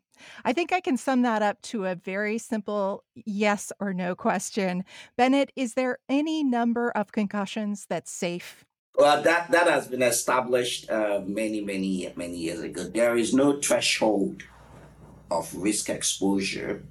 I 0.44 0.52
think 0.52 0.72
I 0.72 0.81
can 0.81 0.96
sum 0.96 1.22
that 1.22 1.42
up 1.42 1.62
to 1.70 1.87
a 1.87 1.94
very 1.94 2.38
simple 2.38 3.05
yes 3.14 3.70
or 3.78 3.94
no 3.94 4.16
question. 4.16 4.85
Bennet, 5.16 5.52
is 5.55 5.74
there 5.74 5.98
any 6.09 6.42
number 6.42 6.90
of 6.90 7.12
concussions 7.12 7.87
that's 7.88 8.11
safe? 8.11 8.64
Well, 8.96 9.22
that, 9.22 9.50
that 9.52 9.68
has 9.68 9.87
been 9.87 10.02
established 10.02 10.90
uh, 10.90 11.20
many, 11.24 11.61
many, 11.61 12.12
many 12.16 12.37
years 12.37 12.61
ago. 12.61 12.85
There 12.85 13.16
is 13.16 13.33
no 13.33 13.61
threshold 13.61 14.42
of 15.31 15.55
risk 15.55 15.88
exposure 15.88 16.83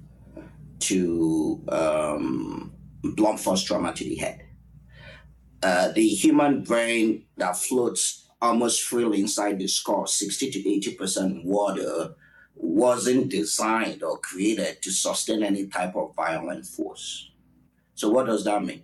to 0.80 1.60
um, 1.68 2.72
blunt 3.02 3.40
force 3.40 3.62
trauma 3.62 3.92
to 3.92 4.04
the 4.04 4.16
head. 4.16 4.46
Uh, 5.62 5.92
the 5.92 6.08
human 6.08 6.62
brain 6.62 7.24
that 7.36 7.56
floats 7.56 8.28
almost 8.40 8.82
freely 8.82 9.20
inside 9.20 9.58
the 9.58 9.68
skull, 9.68 10.06
60 10.06 10.50
to 10.50 10.62
80% 10.98 11.44
water, 11.44 12.14
wasn't 12.54 13.30
designed 13.30 14.02
or 14.02 14.18
created 14.18 14.82
to 14.82 14.90
sustain 14.90 15.42
any 15.42 15.66
type 15.66 15.94
of 15.94 16.14
violent 16.16 16.66
force. 16.66 17.30
So, 17.94 18.10
what 18.10 18.26
does 18.26 18.44
that 18.44 18.64
mean? 18.64 18.82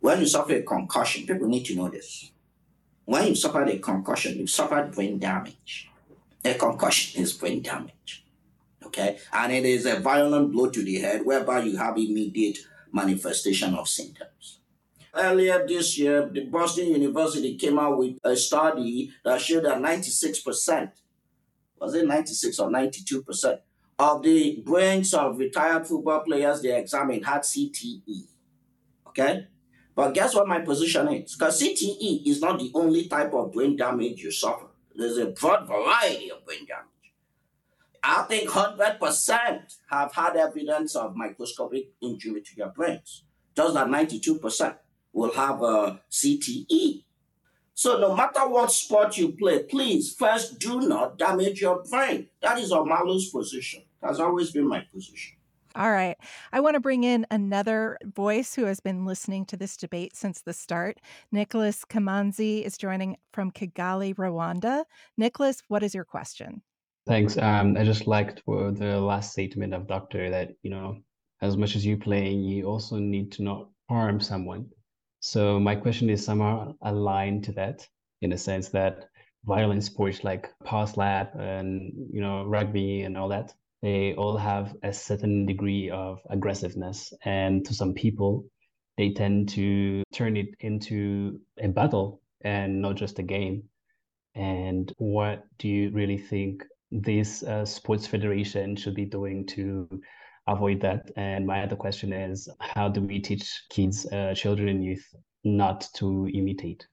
When 0.00 0.20
you 0.20 0.26
suffer 0.26 0.54
a 0.54 0.62
concussion, 0.62 1.26
people 1.26 1.48
need 1.48 1.64
to 1.66 1.76
know 1.76 1.88
this. 1.88 2.30
When 3.04 3.28
you 3.28 3.34
suffer 3.34 3.62
a 3.62 3.78
concussion, 3.78 4.36
you 4.38 4.46
suffered 4.46 4.92
brain 4.92 5.18
damage. 5.18 5.88
A 6.44 6.54
concussion 6.54 7.22
is 7.22 7.32
brain 7.32 7.62
damage. 7.62 8.24
Okay? 8.84 9.18
And 9.32 9.52
it 9.52 9.64
is 9.64 9.86
a 9.86 10.00
violent 10.00 10.52
blow 10.52 10.70
to 10.70 10.82
the 10.82 10.98
head 10.98 11.24
whereby 11.24 11.62
you 11.62 11.76
have 11.76 11.96
immediate 11.96 12.58
manifestation 12.92 13.74
of 13.74 13.88
symptoms. 13.88 14.60
Earlier 15.14 15.66
this 15.66 15.98
year, 15.98 16.28
the 16.30 16.44
Boston 16.44 16.88
University 16.88 17.56
came 17.56 17.78
out 17.78 17.96
with 17.98 18.16
a 18.22 18.36
study 18.36 19.12
that 19.24 19.40
showed 19.40 19.64
that 19.64 19.78
96% 19.78 20.92
was 21.78 21.94
it 21.94 22.06
96 22.06 22.58
or 22.58 22.70
92 22.70 23.22
percent 23.22 23.60
of 23.98 24.22
the 24.22 24.62
brains 24.64 25.14
of 25.14 25.38
retired 25.38 25.86
football 25.86 26.20
players 26.20 26.60
they 26.60 26.78
examined 26.78 27.24
had 27.24 27.42
CTE. 27.42 28.26
Okay? 29.08 29.46
But 29.94 30.12
guess 30.12 30.34
what 30.34 30.46
my 30.46 30.60
position 30.60 31.08
is? 31.08 31.34
Because 31.34 31.62
CTE 31.62 32.26
is 32.26 32.40
not 32.42 32.58
the 32.58 32.70
only 32.74 33.08
type 33.08 33.32
of 33.32 33.52
brain 33.52 33.76
damage 33.76 34.22
you 34.22 34.30
suffer. 34.30 34.66
There's 34.94 35.16
a 35.16 35.26
broad 35.26 35.66
variety 35.66 36.30
of 36.30 36.44
brain 36.44 36.66
damage. 36.66 36.84
I 38.08 38.22
think 38.22 38.48
100% 38.48 39.76
have 39.90 40.12
had 40.14 40.36
evidence 40.36 40.94
of 40.94 41.16
microscopic 41.16 41.88
injury 42.00 42.40
to 42.40 42.56
their 42.56 42.68
brains. 42.68 43.24
Just 43.56 43.74
that 43.74 43.88
92% 43.88 44.76
will 45.12 45.32
have 45.32 45.60
a 45.60 46.00
CTE. 46.08 47.02
So 47.74 47.98
no 47.98 48.14
matter 48.14 48.48
what 48.48 48.70
sport 48.70 49.18
you 49.18 49.32
play, 49.32 49.64
please 49.64 50.14
first 50.14 50.60
do 50.60 50.82
not 50.82 51.18
damage 51.18 51.60
your 51.60 51.82
brain. 51.82 52.28
That 52.40 52.58
is 52.58 52.70
Omalu's 52.70 53.30
position. 53.30 53.82
That's 54.00 54.20
always 54.20 54.52
been 54.52 54.68
my 54.68 54.86
position. 54.94 55.36
All 55.74 55.90
right. 55.90 56.16
I 56.52 56.60
want 56.60 56.74
to 56.74 56.80
bring 56.80 57.02
in 57.02 57.26
another 57.30 57.98
voice 58.04 58.54
who 58.54 58.64
has 58.66 58.78
been 58.78 59.04
listening 59.04 59.44
to 59.46 59.56
this 59.56 59.76
debate 59.76 60.14
since 60.16 60.40
the 60.40 60.52
start. 60.52 61.00
Nicholas 61.32 61.84
Kamanzi 61.84 62.64
is 62.64 62.78
joining 62.78 63.16
from 63.32 63.50
Kigali, 63.50 64.14
Rwanda. 64.14 64.84
Nicholas, 65.18 65.60
what 65.68 65.82
is 65.82 65.94
your 65.94 66.04
question? 66.04 66.62
Thanks. 67.06 67.38
Um, 67.38 67.76
I 67.76 67.84
just 67.84 68.06
liked 68.06 68.42
the 68.46 69.00
last 69.00 69.32
statement 69.32 69.74
of 69.74 69.86
Doctor 69.86 70.30
that, 70.30 70.50
you 70.62 70.70
know, 70.70 70.98
as 71.40 71.56
much 71.56 71.76
as 71.76 71.86
you 71.86 71.96
play, 71.96 72.30
you 72.32 72.64
also 72.64 72.96
need 72.96 73.32
to 73.32 73.42
not 73.42 73.68
harm 73.88 74.20
someone. 74.20 74.70
So 75.20 75.60
my 75.60 75.76
question 75.76 76.10
is 76.10 76.24
somehow 76.24 76.74
aligned 76.82 77.44
to 77.44 77.52
that 77.52 77.86
in 78.22 78.30
the 78.30 78.38
sense 78.38 78.70
that 78.70 79.08
violent 79.44 79.84
sports 79.84 80.24
like 80.24 80.50
power 80.64 80.86
slap 80.86 81.34
and 81.36 81.92
you 82.12 82.20
know 82.20 82.44
rugby 82.44 83.02
and 83.02 83.16
all 83.16 83.28
that 83.28 83.54
they 83.82 84.12
all 84.14 84.36
have 84.36 84.74
a 84.82 84.92
certain 84.92 85.46
degree 85.46 85.88
of 85.90 86.18
aggressiveness 86.30 87.12
and 87.24 87.64
to 87.64 87.72
some 87.72 87.94
people 87.94 88.44
they 88.96 89.12
tend 89.12 89.48
to 89.48 90.02
turn 90.12 90.36
it 90.36 90.48
into 90.60 91.38
a 91.60 91.68
battle 91.68 92.20
and 92.40 92.82
not 92.82 92.96
just 92.96 93.20
a 93.20 93.22
game 93.22 93.62
and 94.34 94.92
what 94.98 95.44
do 95.58 95.68
you 95.68 95.90
really 95.90 96.18
think 96.18 96.64
this 96.90 97.42
uh, 97.42 97.64
sports 97.64 98.06
federation 98.06 98.76
should 98.76 98.94
be 98.94 99.04
doing 99.04 99.46
to 99.46 99.88
avoid 100.46 100.80
that 100.80 101.10
and 101.16 101.44
my 101.46 101.62
other 101.62 101.76
question 101.76 102.12
is 102.12 102.48
how 102.60 102.88
do 102.88 103.00
we 103.00 103.18
teach 103.18 103.64
kids 103.70 104.06
uh, 104.12 104.32
children 104.34 104.68
and 104.68 104.84
youth 104.84 105.14
not 105.44 105.88
to 105.94 106.28
imitate 106.32 106.86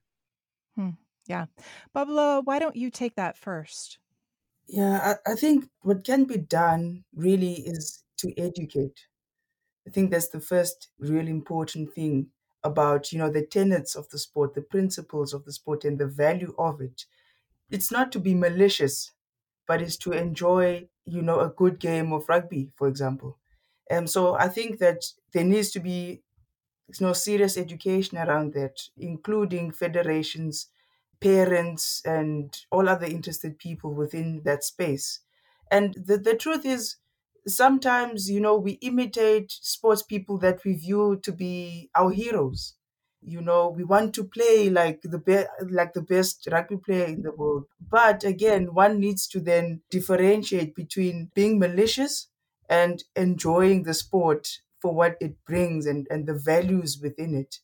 hmm. 0.76 0.90
Yeah. 1.26 1.46
Pablo, 1.92 2.42
why 2.44 2.58
don't 2.58 2.76
you 2.76 2.90
take 2.90 3.16
that 3.16 3.38
first? 3.38 3.98
Yeah, 4.66 5.16
I, 5.26 5.32
I 5.32 5.34
think 5.34 5.66
what 5.82 6.04
can 6.04 6.24
be 6.24 6.38
done 6.38 7.04
really 7.14 7.54
is 7.54 8.02
to 8.18 8.32
educate. 8.38 8.98
I 9.86 9.90
think 9.90 10.10
that's 10.10 10.28
the 10.28 10.40
first 10.40 10.88
really 10.98 11.30
important 11.30 11.92
thing 11.94 12.28
about, 12.62 13.12
you 13.12 13.18
know, 13.18 13.30
the 13.30 13.44
tenets 13.44 13.94
of 13.94 14.08
the 14.08 14.18
sport, 14.18 14.54
the 14.54 14.62
principles 14.62 15.34
of 15.34 15.44
the 15.44 15.52
sport 15.52 15.84
and 15.84 15.98
the 15.98 16.06
value 16.06 16.54
of 16.58 16.80
it. 16.80 17.04
It's 17.70 17.90
not 17.90 18.10
to 18.12 18.18
be 18.18 18.34
malicious, 18.34 19.12
but 19.66 19.82
it's 19.82 19.96
to 19.98 20.12
enjoy, 20.12 20.88
you 21.04 21.22
know, 21.22 21.40
a 21.40 21.48
good 21.50 21.78
game 21.80 22.12
of 22.12 22.28
rugby, 22.28 22.72
for 22.76 22.88
example. 22.88 23.38
And 23.90 24.08
so 24.10 24.34
I 24.34 24.48
think 24.48 24.78
that 24.78 25.04
there 25.32 25.44
needs 25.44 25.70
to 25.72 25.80
be 25.80 26.22
you 26.98 27.06
know, 27.06 27.12
serious 27.12 27.56
education 27.56 28.18
around 28.18 28.52
that, 28.54 28.88
including 28.96 29.70
federations, 29.72 30.68
parents 31.20 32.02
and 32.04 32.56
all 32.70 32.88
other 32.88 33.06
interested 33.06 33.58
people 33.58 33.94
within 33.94 34.42
that 34.44 34.62
space. 34.64 35.20
And 35.70 35.94
the, 35.94 36.18
the 36.18 36.36
truth 36.36 36.64
is, 36.66 36.96
sometimes, 37.46 38.30
you 38.30 38.40
know, 38.40 38.56
we 38.56 38.72
imitate 38.82 39.50
sports 39.52 40.02
people 40.02 40.38
that 40.38 40.64
we 40.64 40.74
view 40.74 41.18
to 41.22 41.32
be 41.32 41.90
our 41.94 42.10
heroes. 42.10 42.74
You 43.26 43.40
know, 43.40 43.68
we 43.70 43.84
want 43.84 44.14
to 44.16 44.24
play 44.24 44.68
like 44.70 45.02
the 45.02 45.18
best, 45.18 45.48
like 45.70 45.92
the 45.94 46.02
best 46.02 46.46
rugby 46.52 46.76
player 46.76 47.06
in 47.06 47.22
the 47.22 47.32
world. 47.32 47.66
But 47.80 48.22
again, 48.24 48.74
one 48.74 49.00
needs 49.00 49.26
to 49.28 49.40
then 49.40 49.82
differentiate 49.90 50.74
between 50.74 51.30
being 51.34 51.58
malicious 51.58 52.28
and 52.68 53.02
enjoying 53.16 53.82
the 53.84 53.94
sport 53.94 54.48
for 54.80 54.94
what 54.94 55.16
it 55.20 55.44
brings 55.46 55.86
and, 55.86 56.06
and 56.10 56.26
the 56.26 56.34
values 56.38 56.98
within 57.00 57.34
it. 57.34 57.60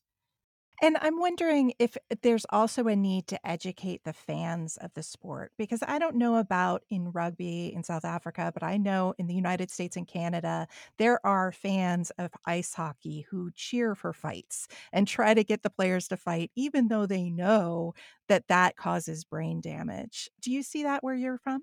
And 0.82 0.96
I'm 1.02 1.20
wondering 1.20 1.74
if 1.78 1.98
there's 2.22 2.46
also 2.48 2.86
a 2.86 2.96
need 2.96 3.26
to 3.28 3.46
educate 3.46 4.02
the 4.04 4.14
fans 4.14 4.78
of 4.78 4.94
the 4.94 5.02
sport 5.02 5.52
because 5.58 5.82
I 5.86 5.98
don't 5.98 6.16
know 6.16 6.36
about 6.36 6.84
in 6.88 7.12
rugby 7.12 7.70
in 7.74 7.82
South 7.82 8.04
Africa, 8.04 8.50
but 8.54 8.62
I 8.62 8.78
know 8.78 9.14
in 9.18 9.26
the 9.26 9.34
United 9.34 9.70
States 9.70 9.96
and 9.96 10.08
Canada, 10.08 10.66
there 10.96 11.24
are 11.24 11.52
fans 11.52 12.10
of 12.18 12.30
ice 12.46 12.72
hockey 12.72 13.26
who 13.30 13.50
cheer 13.54 13.94
for 13.94 14.14
fights 14.14 14.68
and 14.90 15.06
try 15.06 15.34
to 15.34 15.44
get 15.44 15.62
the 15.62 15.68
players 15.70 16.08
to 16.08 16.16
fight, 16.16 16.50
even 16.56 16.88
though 16.88 17.04
they 17.04 17.28
know 17.28 17.92
that 18.28 18.48
that 18.48 18.76
causes 18.76 19.24
brain 19.24 19.60
damage. 19.60 20.30
Do 20.40 20.50
you 20.50 20.62
see 20.62 20.82
that 20.84 21.04
where 21.04 21.14
you're 21.14 21.38
from? 21.38 21.62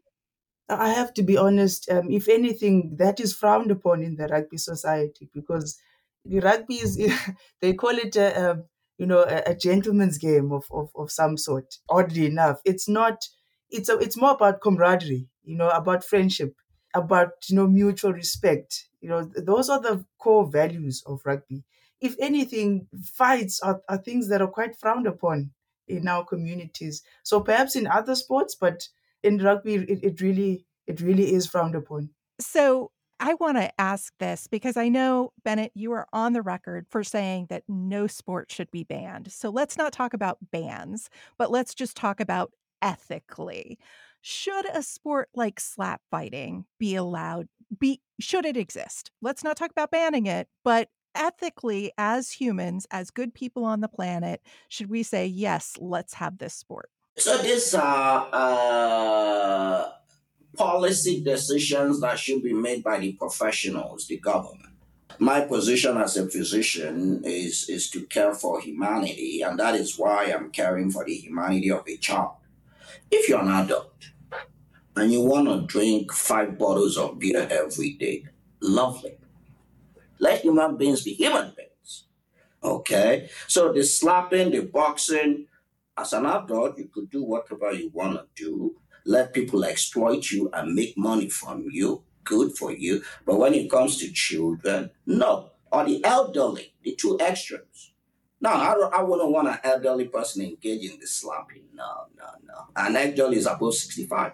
I 0.69 0.89
have 0.89 1.13
to 1.15 1.23
be 1.23 1.38
honest. 1.38 1.89
Um, 1.89 2.12
if 2.12 2.27
anything, 2.27 2.97
that 2.97 3.19
is 3.19 3.34
frowned 3.34 3.71
upon 3.71 4.03
in 4.03 4.15
the 4.15 4.27
rugby 4.27 4.58
society 4.58 5.30
because 5.34 5.80
the 6.25 6.39
rugby 6.39 6.75
is, 6.75 6.97
they 7.62 7.73
call 7.73 7.97
it 7.97 8.15
a, 8.15 8.51
a 8.51 8.63
you 8.97 9.05
know, 9.05 9.19
a, 9.23 9.51
a 9.51 9.55
gentleman's 9.55 10.17
game 10.17 10.51
of, 10.51 10.65
of, 10.71 10.89
of 10.95 11.12
some 11.12 11.38
sort. 11.38 11.75
Oddly 11.89 12.25
enough, 12.25 12.62
it's 12.65 12.88
not. 12.89 13.23
It's 13.69 13.89
a, 13.89 13.97
it's 13.97 14.17
more 14.17 14.31
about 14.31 14.62
camaraderie, 14.62 15.27
you 15.43 15.57
know, 15.57 15.69
about 15.69 16.03
friendship, 16.03 16.55
about 16.93 17.31
you 17.49 17.55
know 17.55 17.67
mutual 17.67 18.13
respect. 18.13 18.88
You 19.01 19.10
know, 19.10 19.31
those 19.36 19.69
are 19.69 19.81
the 19.81 20.05
core 20.17 20.49
values 20.49 21.03
of 21.05 21.21
rugby. 21.25 21.63
If 21.99 22.15
anything, 22.19 22.88
fights 23.03 23.60
are, 23.62 23.81
are 23.89 23.97
things 23.97 24.29
that 24.29 24.41
are 24.41 24.47
quite 24.47 24.75
frowned 24.77 25.07
upon 25.07 25.51
in 25.88 26.07
our 26.07 26.23
communities. 26.25 27.01
So 27.23 27.41
perhaps 27.41 27.75
in 27.75 27.88
other 27.88 28.15
sports, 28.15 28.55
but 28.55 28.88
in 29.23 29.38
rugby, 29.39 29.75
it, 29.75 29.99
it 30.03 30.21
really 30.21 30.65
it 30.86 31.01
really 31.01 31.33
is 31.33 31.47
frowned 31.47 31.75
upon. 31.75 32.12
So 32.39 32.91
I 33.19 33.34
want 33.36 33.58
to 33.58 33.82
ask 33.82 34.13
this 34.19 34.47
because 34.47 34.77
I 34.77 34.89
know, 34.89 35.34
Bennet, 35.43 35.71
you 35.73 35.91
are 35.93 36.08
on 36.13 36.34
the 36.34 36.41
record 36.41 36.86
for 36.89 37.03
saying 37.03 37.47
that 37.49 37.63
no 37.67 38.08
sport 38.08 38.51
should 38.51 38.69
be 38.69 38.84
banned. 38.84 39.32
So 39.32 39.49
let's 39.49 39.77
not 39.77 39.91
talk 39.91 40.13
about 40.13 40.38
bans, 40.51 41.10
but 41.38 41.51
let's 41.51 41.73
just 41.73 41.97
talk 41.97 42.19
about 42.19 42.51
ethically. 42.82 43.80
Should 44.21 44.65
a 44.73 44.84
sport 44.84 45.30
like 45.34 45.60
slap 45.60 46.01
fighting 46.12 46.65
be 46.80 46.95
allowed? 46.95 47.47
Be 47.80 48.01
should 48.19 48.45
it 48.45 48.58
exist? 48.58 49.12
Let's 49.21 49.43
not 49.43 49.58
talk 49.58 49.71
about 49.71 49.91
banning 49.91 50.27
it, 50.27 50.47
but 50.63 50.89
ethically, 51.15 51.91
as 51.97 52.32
humans, 52.32 52.86
as 52.91 53.10
good 53.10 53.34
people 53.34 53.65
on 53.65 53.82
the 53.82 53.88
planet, 53.88 54.41
should 54.69 54.89
we 54.89 55.03
say 55.03 55.25
yes? 55.25 55.75
Let's 55.80 56.13
have 56.15 56.38
this 56.38 56.53
sport. 56.53 56.89
So 57.17 57.38
this 57.38 57.73
uh, 57.73 57.82
uh 57.82 59.91
policy 60.57 61.21
decisions 61.21 62.01
that 62.01 62.19
should 62.19 62.43
be 62.43 62.53
made 62.53 62.83
by 62.83 62.99
the 62.99 63.13
professionals, 63.13 64.07
the 64.07 64.17
government. 64.17 64.73
My 65.19 65.41
position 65.41 65.97
as 65.97 66.17
a 66.17 66.29
physician 66.29 67.21
is, 67.23 67.69
is 67.69 67.89
to 67.91 68.05
care 68.05 68.33
for 68.33 68.59
humanity, 68.59 69.41
and 69.41 69.59
that 69.59 69.75
is 69.75 69.97
why 69.97 70.25
I'm 70.25 70.51
caring 70.51 70.91
for 70.91 71.05
the 71.05 71.15
humanity 71.15 71.71
of 71.71 71.83
a 71.87 71.97
child. 71.97 72.35
If 73.09 73.29
you're 73.29 73.41
an 73.41 73.47
adult 73.47 73.93
and 74.95 75.11
you 75.11 75.21
want 75.21 75.47
to 75.47 75.65
drink 75.65 76.11
five 76.11 76.57
bottles 76.57 76.97
of 76.97 77.19
beer 77.19 77.47
every 77.49 77.91
day, 77.91 78.25
lovely. 78.61 79.17
Let 80.19 80.41
human 80.41 80.77
beings 80.77 81.03
be 81.03 81.13
human 81.13 81.53
beings. 81.55 82.05
Okay? 82.63 83.29
So 83.47 83.71
the 83.71 83.83
slapping, 83.83 84.51
the 84.51 84.61
boxing, 84.61 85.47
as 85.97 86.13
an 86.13 86.25
adult, 86.25 86.77
you 86.77 86.89
could 86.93 87.09
do 87.09 87.23
whatever 87.23 87.71
you 87.71 87.89
want 87.93 88.19
to 88.35 88.43
do 88.43 88.75
let 89.07 89.33
people 89.33 89.63
exploit 89.63 90.29
you 90.31 90.49
and 90.53 90.75
make 90.75 90.97
money 90.97 91.29
from 91.29 91.65
you. 91.71 92.03
Good 92.23 92.57
for 92.57 92.73
you. 92.73 93.01
But 93.25 93.39
when 93.39 93.53
it 93.53 93.71
comes 93.71 93.97
to 93.99 94.11
children, 94.11 94.91
no. 95.05 95.51
Or 95.71 95.85
the 95.85 96.03
elderly, 96.03 96.73
the 96.83 96.95
two 96.95 97.17
extremes. 97.19 97.93
No, 98.41 98.51
I, 98.51 98.73
don't, 98.73 98.93
I 98.93 99.01
wouldn't 99.01 99.31
want 99.31 99.47
an 99.47 99.59
elderly 99.63 100.05
person 100.05 100.43
engaging 100.43 100.95
in 100.95 100.99
the 100.99 101.07
slapping. 101.07 101.63
No, 101.73 102.07
no, 102.17 102.25
no. 102.45 102.65
An 102.75 102.95
elderly 102.95 103.37
is 103.37 103.47
above 103.47 103.73
65. 103.73 104.33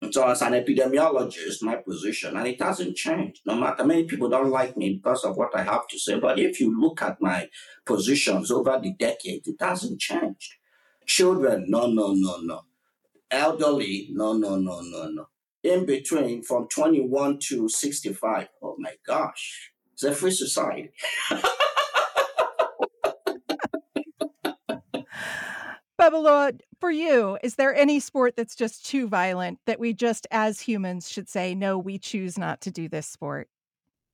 And 0.00 0.14
so, 0.14 0.28
as 0.28 0.40
an 0.42 0.52
epidemiologist, 0.52 1.62
my 1.62 1.74
position, 1.76 2.36
and 2.36 2.46
it 2.46 2.62
hasn't 2.62 2.96
changed. 2.96 3.42
No 3.44 3.56
matter 3.56 3.84
many 3.84 4.04
people 4.04 4.28
don't 4.28 4.50
like 4.50 4.76
me 4.76 4.94
because 4.94 5.24
of 5.24 5.36
what 5.36 5.54
I 5.56 5.64
have 5.64 5.88
to 5.88 5.98
say, 5.98 6.20
but 6.20 6.38
if 6.38 6.60
you 6.60 6.80
look 6.80 7.02
at 7.02 7.20
my 7.20 7.48
positions 7.84 8.52
over 8.52 8.78
the 8.80 8.92
decades, 8.92 9.48
it 9.48 9.56
hasn't 9.60 10.00
changed. 10.00 10.54
Children, 11.04 11.64
no, 11.68 11.88
no, 11.88 12.14
no, 12.14 12.36
no 12.38 12.62
elderly, 13.30 14.08
no, 14.10 14.32
no, 14.32 14.56
no, 14.56 14.80
no, 14.80 15.08
no. 15.08 15.28
In 15.62 15.86
between, 15.86 16.42
from 16.42 16.68
21 16.68 17.38
to 17.48 17.68
65. 17.68 18.48
Oh 18.62 18.76
my 18.78 18.94
gosh, 19.06 19.72
it's 19.92 20.04
a 20.04 20.14
free 20.14 20.30
society. 20.30 20.92
Babalwa, 26.00 26.60
for 26.78 26.92
you, 26.92 27.38
is 27.42 27.56
there 27.56 27.74
any 27.74 27.98
sport 27.98 28.36
that's 28.36 28.54
just 28.54 28.86
too 28.86 29.08
violent 29.08 29.58
that 29.66 29.80
we 29.80 29.92
just 29.92 30.28
as 30.30 30.60
humans 30.60 31.10
should 31.10 31.28
say, 31.28 31.56
no, 31.56 31.76
we 31.76 31.98
choose 31.98 32.38
not 32.38 32.60
to 32.60 32.70
do 32.70 32.88
this 32.88 33.08
sport? 33.08 33.48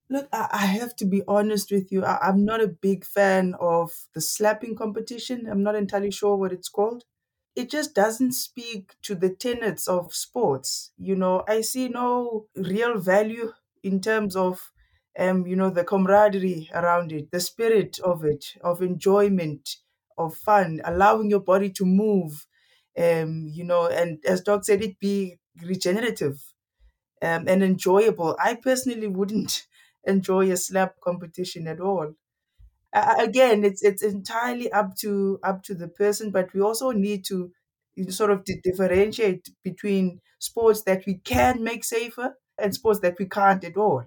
Look, 0.09 0.29
I, 0.33 0.49
I 0.51 0.67
have 0.67 0.97
to 0.97 1.05
be 1.05 1.23
honest 1.29 1.71
with 1.71 1.93
you. 1.93 2.03
I'm 2.05 2.45
not 2.45 2.63
a 2.63 2.69
big 2.69 3.05
fan 3.05 3.55
of 3.61 3.93
the 4.15 4.23
slapping 4.23 4.77
competition. 4.77 5.47
I'm 5.47 5.63
not 5.63 5.75
entirely 5.75 6.11
sure 6.11 6.37
what 6.37 6.53
it's 6.53 6.71
called 6.71 7.05
it 7.57 7.71
just 7.71 7.95
doesn't 7.95 8.33
speak 8.33 8.95
to 9.03 9.15
the 9.15 9.31
tenets 9.31 9.87
of 9.89 10.15
sports. 10.15 10.93
You 10.99 11.17
know, 11.17 11.45
I 11.49 11.61
see 11.61 11.89
no 11.89 12.47
real 12.57 12.99
value 12.99 13.53
in 13.83 14.01
terms 14.01 14.35
of, 14.37 14.73
um, 15.19 15.47
you 15.47 15.57
know, 15.57 15.71
the 15.71 15.85
camaraderie 15.85 16.71
around 16.75 17.13
it, 17.13 17.31
the 17.31 17.41
spirit 17.41 17.99
of 18.01 18.25
it, 18.25 18.47
of 18.63 18.83
enjoyment, 18.83 19.77
of 20.19 20.37
fun, 20.37 20.81
allowing 20.85 21.31
your 21.31 21.41
body 21.41 21.71
to 21.71 21.85
move, 21.87 22.47
um, 22.99 23.49
you 23.53 23.65
know, 23.65 23.87
and 23.89 24.25
as 24.25 24.41
Doc 24.41 24.65
said, 24.65 24.83
it 24.83 24.99
be 24.99 25.39
regenerative 25.63 26.53
um, 27.23 27.49
and 27.49 27.63
enjoyable. 27.63 28.37
I 28.43 28.55
personally 28.55 29.09
wouldn't 29.09 29.67
enjoy 30.05 30.51
a 30.51 30.57
slap 30.57 31.01
competition 31.01 31.67
at 31.67 31.81
all. 31.81 32.15
Again, 32.95 33.65
it's 33.65 33.83
it's 33.83 34.03
entirely 34.03 34.71
up 34.73 34.97
to 34.99 35.41
up 35.43 35.63
to 35.65 35.75
the 35.75 35.89
person, 35.89 36.31
but 36.31 36.53
we 36.55 36.61
also 36.61 36.93
need 36.93 37.25
to 37.27 37.53
sort 38.09 38.31
of 38.31 38.45
differentiate 38.63 39.49
between 39.65 40.21
sports 40.39 40.83
that 40.83 41.05
we 41.07 41.15
can 41.19 41.63
make 41.65 41.85
safer 41.85 42.37
and 42.59 42.73
sports 42.75 43.01
that 43.01 43.19
we 43.19 43.27
can't 43.27 43.65
at 43.65 43.77
all. 43.77 44.05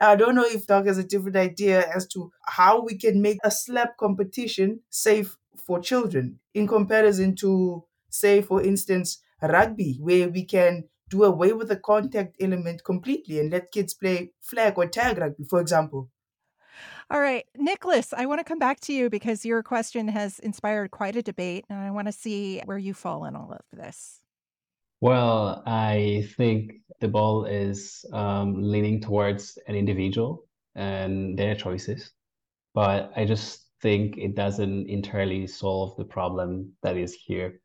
I 0.00 0.16
don't 0.16 0.34
know 0.34 0.44
if 0.44 0.66
Doug 0.66 0.86
has 0.86 0.98
a 0.98 1.04
different 1.04 1.36
idea 1.36 1.88
as 1.94 2.06
to 2.08 2.30
how 2.46 2.82
we 2.82 2.98
can 2.98 3.22
make 3.22 3.38
a 3.42 3.50
slap 3.50 3.96
competition 3.96 4.80
safe 4.90 5.38
for 5.56 5.80
children 5.80 6.38
in 6.52 6.68
comparison 6.68 7.34
to, 7.36 7.84
say, 8.10 8.42
for 8.42 8.62
instance, 8.62 9.22
rugby, 9.40 9.96
where 10.00 10.28
we 10.28 10.44
can 10.44 10.84
do 11.08 11.24
away 11.24 11.52
with 11.54 11.68
the 11.68 11.76
contact 11.76 12.36
element 12.40 12.84
completely 12.84 13.38
and 13.40 13.50
let 13.50 13.72
kids 13.72 13.94
play 13.94 14.32
flag 14.42 14.74
or 14.76 14.86
tag 14.86 15.16
rugby, 15.16 15.44
for 15.44 15.60
example. 15.60 16.10
All 17.10 17.20
right, 17.20 17.44
Nicholas, 17.56 18.12
I 18.12 18.26
want 18.26 18.40
to 18.40 18.44
come 18.44 18.58
back 18.58 18.80
to 18.80 18.92
you 18.92 19.08
because 19.08 19.44
your 19.44 19.62
question 19.62 20.08
has 20.08 20.38
inspired 20.40 20.90
quite 20.90 21.16
a 21.16 21.22
debate, 21.22 21.64
and 21.68 21.78
I 21.78 21.90
want 21.90 22.08
to 22.08 22.12
see 22.12 22.60
where 22.64 22.78
you 22.78 22.94
fall 22.94 23.24
in 23.26 23.36
all 23.36 23.52
of 23.52 23.78
this. 23.78 24.20
Well, 25.00 25.62
I 25.66 26.28
think 26.36 26.76
the 27.00 27.08
ball 27.08 27.44
is 27.44 28.04
um, 28.12 28.62
leaning 28.62 29.00
towards 29.00 29.58
an 29.68 29.74
individual 29.74 30.46
and 30.74 31.38
their 31.38 31.54
choices, 31.54 32.12
but 32.74 33.12
I 33.14 33.24
just 33.24 33.66
think 33.82 34.16
it 34.16 34.34
doesn't 34.34 34.88
entirely 34.88 35.46
solve 35.46 35.96
the 35.96 36.04
problem 36.04 36.72
that 36.82 36.96
is 36.96 37.14
here. 37.14 37.60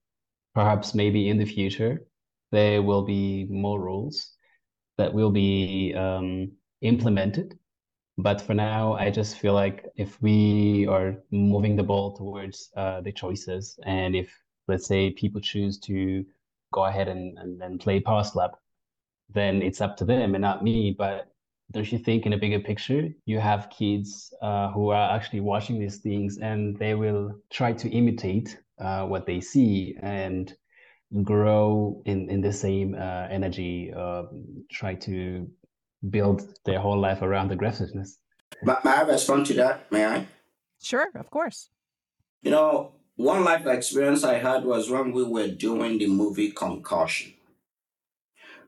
Perhaps 0.54 0.94
maybe 0.94 1.30
in 1.30 1.38
the 1.38 1.46
future, 1.46 2.06
there 2.52 2.82
will 2.82 3.04
be 3.04 3.48
more 3.50 3.82
rules 3.82 4.34
that 4.98 5.14
will 5.14 5.32
be 5.32 5.94
um, 5.96 6.52
implemented. 6.82 7.58
But 8.22 8.40
for 8.40 8.54
now, 8.54 8.94
I 8.94 9.10
just 9.10 9.38
feel 9.38 9.54
like 9.54 9.86
if 9.96 10.22
we 10.22 10.86
are 10.88 11.16
moving 11.32 11.76
the 11.76 11.84
ball 11.84 12.16
towards 12.16 12.70
uh, 12.76 13.02
the 13.02 13.12
choices, 13.12 13.80
and 13.84 14.16
if, 14.16 14.30
let's 14.68 14.86
say, 14.86 15.10
people 15.10 15.42
choose 15.42 15.80
to 15.80 16.24
go 16.72 16.86
ahead 16.86 17.08
and, 17.08 17.38
and 17.40 17.80
play 17.80 18.00
power 18.00 18.24
slap, 18.24 18.52
then 19.34 19.62
it's 19.64 19.82
up 19.82 19.98
to 19.98 20.06
them 20.06 20.36
and 20.36 20.42
not 20.42 20.64
me. 20.64 20.96
But 20.96 21.32
don't 21.72 21.92
you 21.92 21.98
think 21.98 22.26
in 22.26 22.34
a 22.34 22.38
bigger 22.38 22.60
picture, 22.60 23.10
you 23.26 23.40
have 23.40 23.72
kids 23.72 24.34
uh, 24.42 24.70
who 24.72 24.90
are 24.90 25.16
actually 25.16 25.40
watching 25.40 25.80
these 25.80 25.98
things 25.98 26.38
and 26.38 26.78
they 26.78 26.94
will 26.94 27.36
try 27.50 27.74
to 27.74 27.90
imitate 27.90 28.60
uh, 28.80 29.06
what 29.06 29.26
they 29.26 29.42
see 29.42 29.96
and 30.02 30.54
grow 31.24 32.02
in, 32.06 32.30
in 32.30 32.42
the 32.42 32.54
same 32.54 32.94
uh, 32.96 33.28
energy, 33.30 33.92
uh, 33.96 34.24
try 34.70 34.94
to 34.96 35.50
build 36.10 36.48
their 36.66 36.80
whole 36.80 37.00
life 37.00 37.22
around 37.22 37.52
aggressiveness. 37.52 38.18
But 38.64 38.84
may 38.84 38.92
I 38.92 39.02
respond 39.02 39.46
to 39.48 39.54
that? 39.56 39.92
May 39.92 40.06
I? 40.06 40.28
Sure, 40.82 41.10
of 41.16 41.30
course. 41.30 41.70
You 42.42 42.52
know, 42.52 42.94
one 43.16 43.44
life 43.44 43.66
experience 43.66 44.24
I 44.24 44.40
had 44.40 44.66
was 44.66 44.90
when 44.90 45.12
we 45.12 45.24
were 45.24 45.48
doing 45.48 46.00
the 46.00 46.08
movie 46.08 46.52
Concussion. 46.52 47.34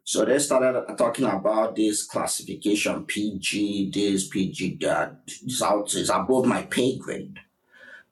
So 0.05 0.25
they 0.25 0.37
started 0.39 0.97
talking 0.97 1.25
about 1.25 1.75
this 1.75 2.03
classification 2.03 3.05
PG, 3.05 3.91
this 3.91 4.27
PG 4.27 4.77
that. 4.81 5.21
It's, 5.25 5.61
out, 5.61 5.93
it's 5.95 6.09
above 6.09 6.45
my 6.45 6.63
pay 6.63 6.97
grade. 6.97 7.39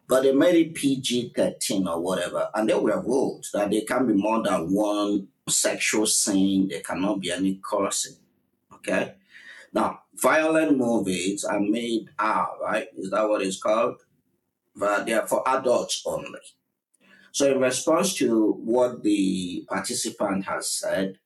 But 0.08 0.24
they 0.24 0.32
made 0.32 0.56
it 0.56 0.76
PG 0.76 1.34
13 1.36 1.88
or 1.88 2.00
whatever. 2.00 2.50
And 2.56 2.70
there 2.70 2.80
were 2.80 3.02
rules 3.02 3.50
that 3.54 3.72
there 3.72 3.82
can 3.88 4.08
be 4.08 4.14
more 4.14 4.42
than 4.42 4.74
one 4.74 5.28
sexual 5.48 6.06
scene, 6.06 6.70
there 6.70 6.82
cannot 6.82 7.20
be 7.20 7.32
any 7.32 7.60
cursing. 7.64 8.16
Okay? 8.82 9.16
Now, 9.74 10.02
violent 10.16 10.78
movies 10.78 11.44
are 11.44 11.60
made 11.60 12.10
R, 12.20 12.50
right? 12.62 12.88
Is 12.98 13.10
that 13.12 13.28
what 13.28 13.42
it's 13.42 13.62
called? 13.62 13.98
But 14.76 15.06
they 15.06 15.14
are 15.14 15.28
for 15.28 15.48
adults 15.48 16.04
only. 16.06 16.40
So, 17.32 17.52
in 17.52 17.62
response 17.62 18.14
to 18.16 18.54
what 18.54 19.04
the 19.04 19.66
participant 19.70 20.46
has 20.46 20.70
said, 20.70 21.20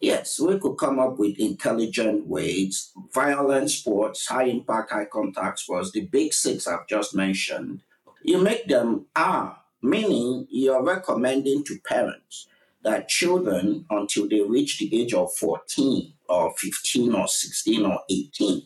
yes, 0.00 0.40
we 0.40 0.58
could 0.58 0.76
come 0.76 0.98
up 0.98 1.18
with 1.18 1.38
intelligent 1.38 2.26
ways. 2.26 2.92
Violent 3.12 3.70
sports, 3.70 4.26
high 4.26 4.44
impact, 4.44 4.92
high 4.92 5.04
contact 5.04 5.58
sports, 5.58 5.90
the 5.90 6.06
big 6.06 6.32
six 6.32 6.66
I've 6.66 6.88
just 6.88 7.14
mentioned, 7.14 7.82
you 8.22 8.38
make 8.38 8.68
them 8.68 9.06
R, 9.14 9.58
meaning 9.82 10.46
you're 10.50 10.82
recommending 10.82 11.64
to 11.64 11.78
parents 11.84 12.46
that 12.82 13.08
children, 13.08 13.84
until 13.90 14.28
they 14.28 14.40
reach 14.40 14.78
the 14.78 15.00
age 15.00 15.14
of 15.14 15.34
14 15.34 16.14
or 16.28 16.54
15 16.56 17.14
or 17.14 17.28
16 17.28 17.84
or 17.84 18.00
18, 18.08 18.62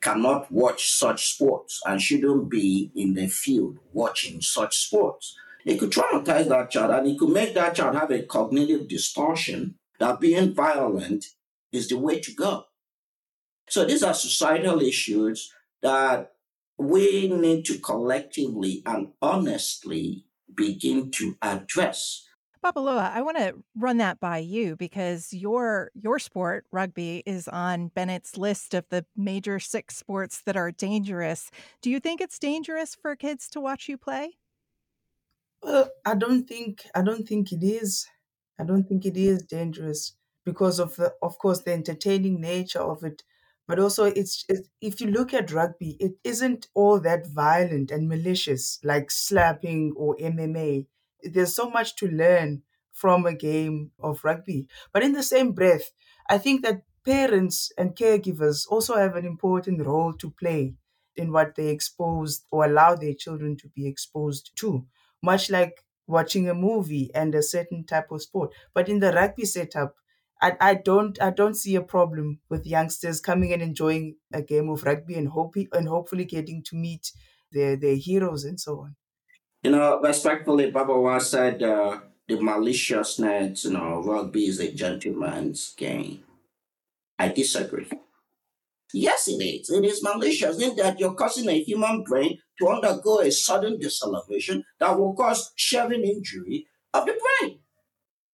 cannot 0.00 0.50
watch 0.50 0.90
such 0.90 1.34
sports 1.34 1.80
and 1.86 2.00
shouldn't 2.00 2.48
be 2.48 2.90
in 2.94 3.14
the 3.14 3.26
field 3.26 3.78
watching 3.92 4.40
such 4.40 4.76
sports. 4.78 5.36
It 5.64 5.78
could 5.78 5.90
traumatize 5.90 6.48
that 6.48 6.70
child 6.70 6.92
and 6.92 7.08
it 7.08 7.18
could 7.18 7.30
make 7.30 7.54
that 7.54 7.74
child 7.74 7.96
have 7.96 8.10
a 8.10 8.22
cognitive 8.22 8.88
distortion 8.88 9.74
that 9.98 10.20
being 10.20 10.54
violent 10.54 11.26
is 11.72 11.88
the 11.88 11.98
way 11.98 12.20
to 12.20 12.32
go. 12.32 12.64
So 13.68 13.84
these 13.84 14.02
are 14.02 14.14
societal 14.14 14.80
issues 14.80 15.52
that 15.82 16.32
we 16.78 17.28
need 17.28 17.64
to 17.66 17.78
collectively 17.78 18.82
and 18.86 19.08
honestly 19.20 20.24
begin 20.54 21.10
to 21.12 21.36
address. 21.42 22.24
Babalwa, 22.62 23.10
I 23.12 23.22
want 23.22 23.36
to 23.38 23.62
run 23.76 23.98
that 23.98 24.18
by 24.18 24.38
you 24.38 24.76
because 24.76 25.32
your 25.32 25.90
your 25.94 26.18
sport, 26.18 26.66
rugby, 26.72 27.22
is 27.24 27.46
on 27.48 27.88
Bennet's 27.88 28.36
list 28.36 28.74
of 28.74 28.88
the 28.88 29.06
major 29.16 29.60
six 29.60 29.96
sports 29.96 30.42
that 30.42 30.56
are 30.56 30.72
dangerous. 30.72 31.50
Do 31.82 31.90
you 31.90 32.00
think 32.00 32.20
it's 32.20 32.38
dangerous 32.38 32.94
for 32.96 33.14
kids 33.16 33.48
to 33.50 33.60
watch 33.60 33.88
you 33.88 33.96
play? 33.96 34.38
Well, 35.62 35.90
I 36.04 36.14
don't 36.14 36.46
think 36.48 36.86
I 36.94 37.02
don't 37.02 37.26
think 37.26 37.52
it 37.52 37.62
is. 37.62 38.06
I 38.58 38.64
don't 38.64 38.84
think 38.88 39.04
it 39.06 39.16
is 39.16 39.42
dangerous 39.42 40.16
because 40.44 40.78
of 40.80 40.96
the 40.96 41.14
of 41.22 41.38
course 41.38 41.60
the 41.62 41.72
entertaining 41.72 42.40
nature 42.40 42.80
of 42.80 43.04
it 43.04 43.22
but 43.68 43.78
also 43.78 44.04
it's, 44.06 44.44
it's 44.48 44.68
if 44.80 45.00
you 45.00 45.08
look 45.08 45.34
at 45.34 45.52
rugby 45.52 45.90
it 46.00 46.12
isn't 46.24 46.68
all 46.74 46.98
that 47.00 47.26
violent 47.26 47.90
and 47.90 48.08
malicious 48.08 48.80
like 48.82 49.10
slapping 49.10 49.92
or 49.96 50.16
mma 50.16 50.86
there's 51.22 51.54
so 51.54 51.68
much 51.70 51.96
to 51.96 52.08
learn 52.08 52.62
from 52.92 53.26
a 53.26 53.34
game 53.34 53.92
of 53.98 54.24
rugby 54.24 54.68
but 54.92 55.02
in 55.02 55.12
the 55.12 55.22
same 55.22 55.52
breath 55.52 55.92
i 56.28 56.38
think 56.38 56.62
that 56.62 56.82
parents 57.04 57.72
and 57.78 57.96
caregivers 57.96 58.66
also 58.68 58.96
have 58.96 59.16
an 59.16 59.24
important 59.24 59.84
role 59.86 60.12
to 60.12 60.30
play 60.30 60.74
in 61.16 61.32
what 61.32 61.54
they 61.54 61.68
expose 61.68 62.44
or 62.50 62.64
allow 62.64 62.94
their 62.94 63.14
children 63.14 63.56
to 63.56 63.68
be 63.68 63.86
exposed 63.86 64.50
to 64.56 64.86
much 65.22 65.50
like 65.50 65.84
watching 66.06 66.48
a 66.48 66.54
movie 66.54 67.10
and 67.14 67.34
a 67.34 67.42
certain 67.42 67.84
type 67.84 68.10
of 68.10 68.22
sport 68.22 68.54
but 68.74 68.88
in 68.88 69.00
the 69.00 69.12
rugby 69.12 69.44
setup 69.44 69.96
I, 70.40 70.56
I 70.60 70.74
don't 70.74 71.20
I 71.20 71.30
don't 71.30 71.54
see 71.56 71.74
a 71.74 71.82
problem 71.82 72.40
with 72.48 72.66
youngsters 72.66 73.20
coming 73.20 73.52
and 73.52 73.60
enjoying 73.62 74.16
a 74.32 74.40
game 74.42 74.68
of 74.68 74.84
rugby 74.84 75.14
and 75.14 75.28
hoping 75.28 75.68
and 75.72 75.88
hopefully 75.88 76.24
getting 76.24 76.62
to 76.64 76.76
meet 76.76 77.12
their 77.50 77.76
their 77.76 77.96
heroes 77.96 78.44
and 78.44 78.60
so 78.60 78.80
on. 78.82 78.96
You 79.68 79.76
know, 79.76 80.00
respectfully, 80.00 80.70
Baba 80.70 81.20
said 81.20 81.62
uh, 81.62 82.00
the 82.26 82.40
maliciousness, 82.40 83.66
you 83.66 83.72
know, 83.72 84.02
rugby 84.02 84.46
is 84.46 84.60
a 84.60 84.72
gentleman's 84.72 85.74
game. 85.76 86.24
I 87.18 87.28
disagree. 87.28 87.86
Yes, 88.94 89.28
it 89.28 89.44
is. 89.44 89.68
It 89.68 89.84
is 89.84 90.02
malicious 90.02 90.58
in 90.58 90.74
that 90.76 90.98
you're 90.98 91.12
causing 91.12 91.50
a 91.50 91.62
human 91.62 92.02
brain 92.02 92.38
to 92.58 92.68
undergo 92.68 93.20
a 93.20 93.30
sudden 93.30 93.78
deceleration 93.78 94.64
that 94.80 94.98
will 94.98 95.12
cause 95.12 95.52
shaving 95.54 96.02
injury 96.02 96.66
of 96.94 97.04
the 97.04 97.20
brain. 97.20 97.58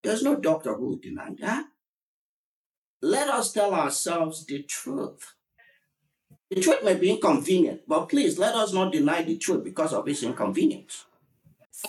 There's 0.04 0.22
no 0.22 0.36
doctor 0.36 0.74
who 0.74 0.90
will 0.90 0.98
deny 0.98 1.30
that 1.40 1.64
let 3.02 3.26
us 3.26 3.52
tell 3.52 3.74
ourselves 3.74 4.46
the 4.46 4.62
truth. 4.62 5.34
The 6.48 6.60
truth 6.60 6.84
may 6.84 6.94
be 6.94 7.10
inconvenient, 7.10 7.80
but 7.88 8.08
please 8.08 8.38
let 8.38 8.54
us 8.54 8.72
not 8.72 8.92
deny 8.92 9.22
the 9.22 9.36
truth 9.36 9.64
because 9.64 9.92
of 9.92 10.06
its 10.06 10.22
inconvenience. 10.22 11.06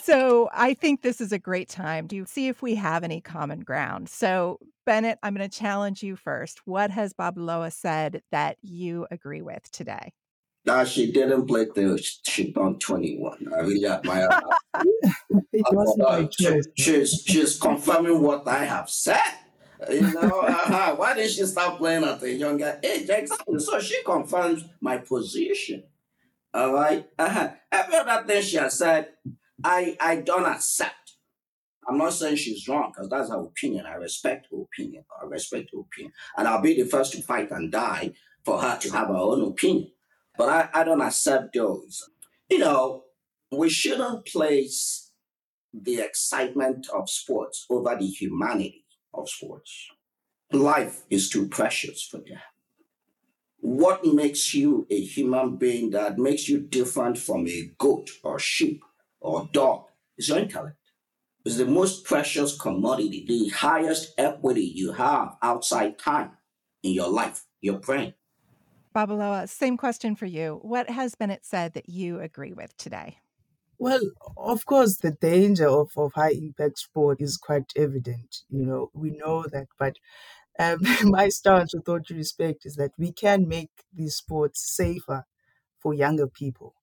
So 0.03 0.49
I 0.53 0.73
think 0.73 1.01
this 1.01 1.21
is 1.21 1.31
a 1.31 1.39
great 1.39 1.69
time 1.69 2.07
to 2.09 2.25
see 2.25 2.47
if 2.47 2.61
we 2.61 2.75
have 2.75 3.03
any 3.03 3.21
common 3.21 3.61
ground. 3.61 4.09
So, 4.09 4.59
Bennet, 4.85 5.17
I'm 5.23 5.35
going 5.35 5.49
to 5.49 5.57
challenge 5.57 6.03
you 6.03 6.15
first. 6.15 6.61
What 6.65 6.91
has 6.91 7.13
Babalwa 7.13 7.71
said 7.71 8.21
that 8.31 8.57
you 8.61 9.07
agree 9.09 9.41
with 9.41 9.71
today? 9.71 10.13
Now, 10.65 10.83
she 10.83 11.11
didn't 11.11 11.45
play 11.47 11.67
till 11.73 11.97
she 11.97 12.51
turned 12.51 12.81
21. 12.81 13.53
I 13.53 13.59
really 13.59 13.85
admire 13.85 14.29
her. 14.31 14.83
uh, 16.07 16.27
she, 16.31 16.61
she's, 16.75 17.23
she's 17.25 17.59
confirming 17.59 18.21
what 18.21 18.47
I 18.47 18.65
have 18.65 18.89
said. 18.89 19.19
You 19.89 20.01
know, 20.01 20.41
uh-huh. 20.41 20.95
why 20.95 21.13
did 21.13 21.29
she 21.29 21.45
start 21.45 21.77
playing 21.77 22.03
at 22.03 22.23
a 22.23 22.31
younger 22.31 22.79
age? 22.83 23.09
Exactly. 23.09 23.59
So 23.59 23.79
she 23.79 24.01
confirms 24.03 24.65
my 24.81 24.97
position. 24.97 25.83
All 26.53 26.73
right. 26.73 27.05
Uh-huh. 27.19 27.49
Every 27.71 27.95
other 27.95 28.25
thing 28.25 28.41
she 28.41 28.57
has 28.57 28.77
said, 28.77 29.09
I 29.63 29.97
I 29.99 30.17
don't 30.17 30.45
accept. 30.45 31.13
I'm 31.87 31.97
not 31.97 32.13
saying 32.13 32.37
she's 32.37 32.67
wrong 32.67 32.91
because 32.91 33.09
that's 33.09 33.29
her 33.29 33.39
opinion. 33.39 33.85
I 33.85 33.93
respect 33.95 34.47
her 34.51 34.61
opinion. 34.61 35.05
I 35.21 35.25
respect 35.25 35.69
her 35.73 35.79
opinion, 35.79 36.13
and 36.37 36.47
I'll 36.47 36.61
be 36.61 36.81
the 36.81 36.89
first 36.89 37.13
to 37.13 37.21
fight 37.21 37.51
and 37.51 37.71
die 37.71 38.13
for 38.43 38.59
her 38.59 38.77
to 38.79 38.91
have 38.91 39.07
her 39.07 39.15
own 39.15 39.43
opinion. 39.43 39.91
But 40.37 40.49
I, 40.49 40.81
I 40.81 40.83
don't 40.83 41.01
accept 41.01 41.53
those. 41.53 42.09
You 42.49 42.59
know, 42.59 43.03
we 43.51 43.69
shouldn't 43.69 44.25
place 44.25 45.11
the 45.73 45.99
excitement 45.99 46.87
of 46.93 47.09
sports 47.09 47.65
over 47.69 47.95
the 47.95 48.07
humanity 48.07 48.85
of 49.13 49.29
sports. 49.29 49.87
Life 50.51 51.03
is 51.09 51.29
too 51.29 51.47
precious 51.47 52.03
for 52.03 52.17
that. 52.17 52.43
What 53.59 54.05
makes 54.05 54.53
you 54.53 54.85
a 54.89 55.01
human 55.01 55.57
being 55.57 55.89
that 55.91 56.17
makes 56.19 56.47
you 56.47 56.59
different 56.59 57.17
from 57.17 57.47
a 57.47 57.71
goat 57.77 58.11
or 58.23 58.37
sheep 58.37 58.83
or 59.25 59.49
dog 59.51 59.85
is 60.17 60.29
your 60.29 60.39
intellect. 60.39 60.77
It's 61.43 61.57
the 61.57 61.65
most 61.65 62.05
precious 62.05 62.57
commodity, 62.57 63.25
the 63.27 63.49
highest 63.49 64.13
equity 64.17 64.63
you 64.63 64.93
have 64.93 65.35
outside 65.41 65.99
time 65.99 66.31
in 66.81 66.93
your 66.93 67.09
life, 67.09 67.45
your 67.61 67.79
brain. 67.79 68.13
Babalwa, 68.95 69.47
same 69.47 69.77
question 69.77 70.15
for 70.15 70.25
you. 70.25 70.59
What 70.61 70.89
has 70.89 71.15
been 71.15 71.29
it 71.29 71.45
said 71.45 71.73
that 71.73 71.89
you 71.89 72.19
agree 72.19 72.53
with 72.53 72.75
today? 72.77 73.17
Well, 73.77 73.99
of 74.37 74.65
course, 74.65 74.97
the 74.97 75.11
danger 75.11 75.67
of, 75.67 75.91
of 75.97 76.13
high 76.13 76.31
impact 76.31 76.79
sport 76.79 77.21
is 77.21 77.37
quite 77.37 77.71
evident. 77.75 78.43
You 78.49 78.65
know, 78.65 78.89
we 78.93 79.11
know 79.11 79.43
that, 79.51 79.67
but 79.77 79.97
um, 80.57 80.79
my 81.03 81.29
stance, 81.29 81.73
with 81.73 81.89
all 81.89 81.99
due 81.99 82.15
respect, 82.15 82.65
is 82.65 82.75
that 82.75 82.91
we 82.97 83.11
can 83.11 83.47
make 83.47 83.71
these 83.93 84.15
sports 84.15 84.75
safer 84.75 85.25
for 85.77 85.93
younger 85.93 86.27
people. 86.27 86.75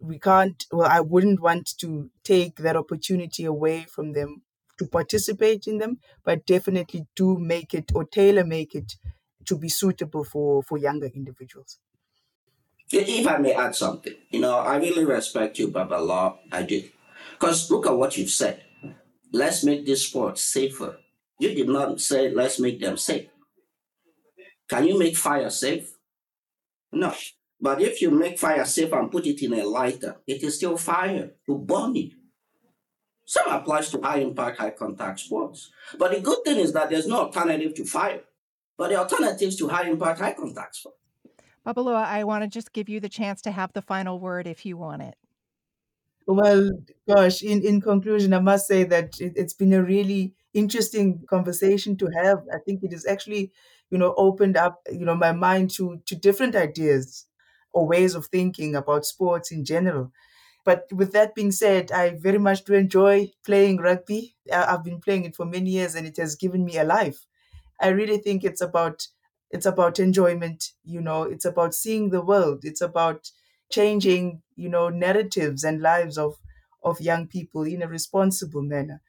We 0.00 0.18
can't, 0.18 0.64
well, 0.72 0.88
I 0.88 1.00
wouldn't 1.00 1.40
want 1.40 1.76
to 1.78 2.10
take 2.24 2.56
that 2.56 2.76
opportunity 2.76 3.44
away 3.44 3.84
from 3.84 4.12
them 4.12 4.42
to 4.78 4.86
participate 4.86 5.66
in 5.66 5.78
them, 5.78 5.98
but 6.24 6.46
definitely 6.46 7.06
do 7.14 7.38
make 7.38 7.74
it 7.74 7.92
or 7.94 8.04
tailor 8.04 8.44
make 8.44 8.74
it 8.74 8.94
to 9.46 9.58
be 9.58 9.68
suitable 9.68 10.24
for, 10.24 10.62
for 10.62 10.78
younger 10.78 11.10
individuals. 11.14 11.78
If 12.92 13.26
I 13.26 13.36
may 13.38 13.52
add 13.52 13.74
something, 13.74 14.14
you 14.30 14.40
know, 14.40 14.58
I 14.58 14.76
really 14.78 15.04
respect 15.04 15.58
you, 15.58 15.68
Babalwa. 15.68 16.38
I 16.50 16.62
do. 16.62 16.82
Because 17.32 17.70
look 17.70 17.86
at 17.86 17.96
what 17.96 18.16
you've 18.16 18.30
said. 18.30 18.64
Let's 19.32 19.62
make 19.62 19.86
this 19.86 20.06
sport 20.06 20.38
safer. 20.38 20.98
You 21.38 21.54
did 21.54 21.68
not 21.68 22.00
say, 22.00 22.30
let's 22.30 22.58
make 22.58 22.80
them 22.80 22.96
safe. 22.96 23.28
Can 24.68 24.86
you 24.86 24.98
make 24.98 25.16
fire 25.16 25.50
safe? 25.50 25.96
No. 26.92 27.14
But 27.60 27.82
if 27.82 28.00
you 28.00 28.10
make 28.10 28.38
fire 28.38 28.64
safe 28.64 28.92
and 28.92 29.10
put 29.10 29.26
it 29.26 29.42
in 29.42 29.52
a 29.52 29.64
lighter, 29.64 30.16
it 30.26 30.42
is 30.42 30.56
still 30.56 30.76
fire 30.76 31.32
to 31.46 31.58
burn 31.58 31.96
it. 31.96 32.12
Some 33.26 33.48
applies 33.48 33.90
to 33.90 34.00
high 34.00 34.18
impact, 34.18 34.58
high 34.58 34.70
contact 34.70 35.20
sports. 35.20 35.70
But 35.98 36.12
the 36.12 36.20
good 36.20 36.38
thing 36.44 36.58
is 36.58 36.72
that 36.72 36.90
there's 36.90 37.06
no 37.06 37.26
alternative 37.26 37.74
to 37.74 37.84
fire. 37.84 38.22
But 38.76 38.88
the 38.88 38.96
alternatives 38.96 39.56
to 39.56 39.68
high 39.68 39.88
impact, 39.88 40.20
high 40.20 40.32
contact 40.32 40.76
sports 40.76 40.96
Babalwa, 41.66 42.04
I 42.04 42.24
want 42.24 42.42
to 42.42 42.48
just 42.48 42.72
give 42.72 42.88
you 42.88 43.00
the 43.00 43.08
chance 43.08 43.42
to 43.42 43.50
have 43.50 43.72
the 43.72 43.82
final 43.82 44.18
word 44.18 44.46
if 44.46 44.64
you 44.64 44.76
want 44.76 45.02
it. 45.02 45.14
Well, 46.26 46.70
gosh, 47.08 47.42
in, 47.42 47.62
in 47.62 47.80
conclusion, 47.80 48.32
I 48.32 48.40
must 48.40 48.66
say 48.66 48.84
that 48.84 49.20
it, 49.20 49.32
it's 49.36 49.54
been 49.54 49.72
a 49.72 49.82
really 49.82 50.34
interesting 50.54 51.24
conversation 51.28 51.96
to 51.98 52.08
have. 52.16 52.38
I 52.52 52.58
think 52.64 52.82
it 52.82 52.92
has 52.92 53.06
actually, 53.06 53.52
you 53.90 53.98
know, 53.98 54.14
opened 54.16 54.56
up, 54.56 54.80
you 54.90 55.04
know, 55.04 55.14
my 55.14 55.32
mind 55.32 55.70
to 55.72 56.00
to 56.06 56.14
different 56.16 56.54
ideas 56.56 57.26
or 57.72 57.86
ways 57.86 58.14
of 58.14 58.26
thinking 58.26 58.74
about 58.74 59.06
sports 59.06 59.50
in 59.52 59.64
general. 59.64 60.12
But 60.64 60.86
with 60.92 61.12
that 61.12 61.34
being 61.34 61.52
said, 61.52 61.90
I 61.92 62.10
very 62.16 62.38
much 62.38 62.64
do 62.64 62.74
enjoy 62.74 63.32
playing 63.44 63.78
rugby. 63.78 64.36
I've 64.52 64.84
been 64.84 65.00
playing 65.00 65.24
it 65.24 65.36
for 65.36 65.46
many 65.46 65.70
years 65.70 65.94
and 65.94 66.06
it 66.06 66.16
has 66.18 66.36
given 66.36 66.64
me 66.64 66.76
a 66.78 66.84
life. 66.84 67.26
I 67.80 67.88
really 67.88 68.18
think 68.18 68.44
it's 68.44 68.60
about 68.60 69.06
it's 69.50 69.66
about 69.66 69.98
enjoyment 69.98 70.72
you 70.84 71.00
know 71.00 71.24
it's 71.24 71.44
about 71.44 71.74
seeing 71.74 72.10
the 72.10 72.20
world 72.24 72.60
it's 72.64 72.80
about 72.80 73.30
changing 73.70 74.42
you 74.54 74.68
know 74.68 74.88
narratives 74.88 75.64
and 75.64 75.82
lives 75.82 76.16
of 76.16 76.36
of 76.84 77.00
young 77.00 77.26
people 77.26 77.64
in 77.64 77.82
a 77.82 77.88
responsible 77.88 78.62
manner 78.62 79.00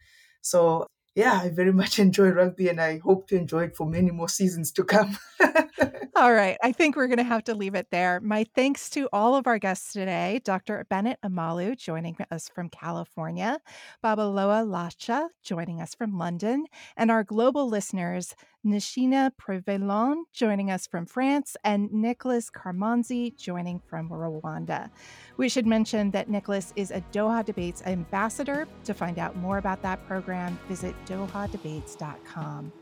so 0.42 0.88
yeah 1.16 1.40
i 1.44 1.50
very 1.50 1.72
much 1.72 2.00
enjoy 2.06 2.30
rugby 2.30 2.70
and 2.70 2.82
i 2.82 2.98
hope 3.00 3.28
to 3.28 3.36
enjoy 3.36 3.64
it 3.66 3.76
for 3.76 3.86
many 3.88 4.10
more 4.12 4.30
seasons 4.30 4.72
to 4.72 4.84
come 4.84 5.16
All 6.14 6.34
right. 6.34 6.58
I 6.62 6.74
think 6.74 6.98
we're 6.98 7.08
going 7.08 7.20
to 7.20 7.24
have 7.24 7.46
to 7.46 7.56
leave 7.56 7.74
it 7.74 7.88
there. 7.90 8.20
My 8.20 8.44
thanks 8.54 8.90
to 8.92 9.08
all 9.14 9.34
of 9.34 9.48
our 9.48 9.58
guests 9.58 9.94
today 9.94 10.42
Dr. 10.44 10.86
Bennet 10.90 11.20
Omalu 11.24 11.78
joining 11.78 12.18
us 12.30 12.50
from 12.50 12.68
California, 12.68 13.60
Babalwa 14.04 14.68
Latsha, 14.68 15.30
joining 15.42 15.80
us 15.80 15.96
from 15.96 16.18
London, 16.18 16.66
and 16.98 17.12
our 17.12 17.24
global 17.24 17.70
listeners, 17.70 18.36
Nishina 18.66 19.32
Prevelon, 19.42 20.24
joining 20.34 20.70
us 20.70 20.86
from 20.86 21.06
France, 21.06 21.56
and 21.64 21.90
Nicholas 21.94 22.50
Carmonzi, 22.52 23.36
joining 23.38 23.80
from 23.80 24.10
Rwanda. 24.10 24.90
We 25.38 25.48
should 25.48 25.66
mention 25.66 26.12
that 26.12 26.30
Nicholas 26.30 26.74
is 26.76 26.92
a 26.92 27.00
Doha 27.14 27.46
Debates 27.46 27.84
ambassador. 27.86 28.68
To 28.84 28.94
find 28.94 29.18
out 29.18 29.38
more 29.38 29.60
about 29.60 29.82
that 29.84 30.06
program, 30.08 30.60
visit 30.68 30.94
dohadebates.com. 31.06 32.74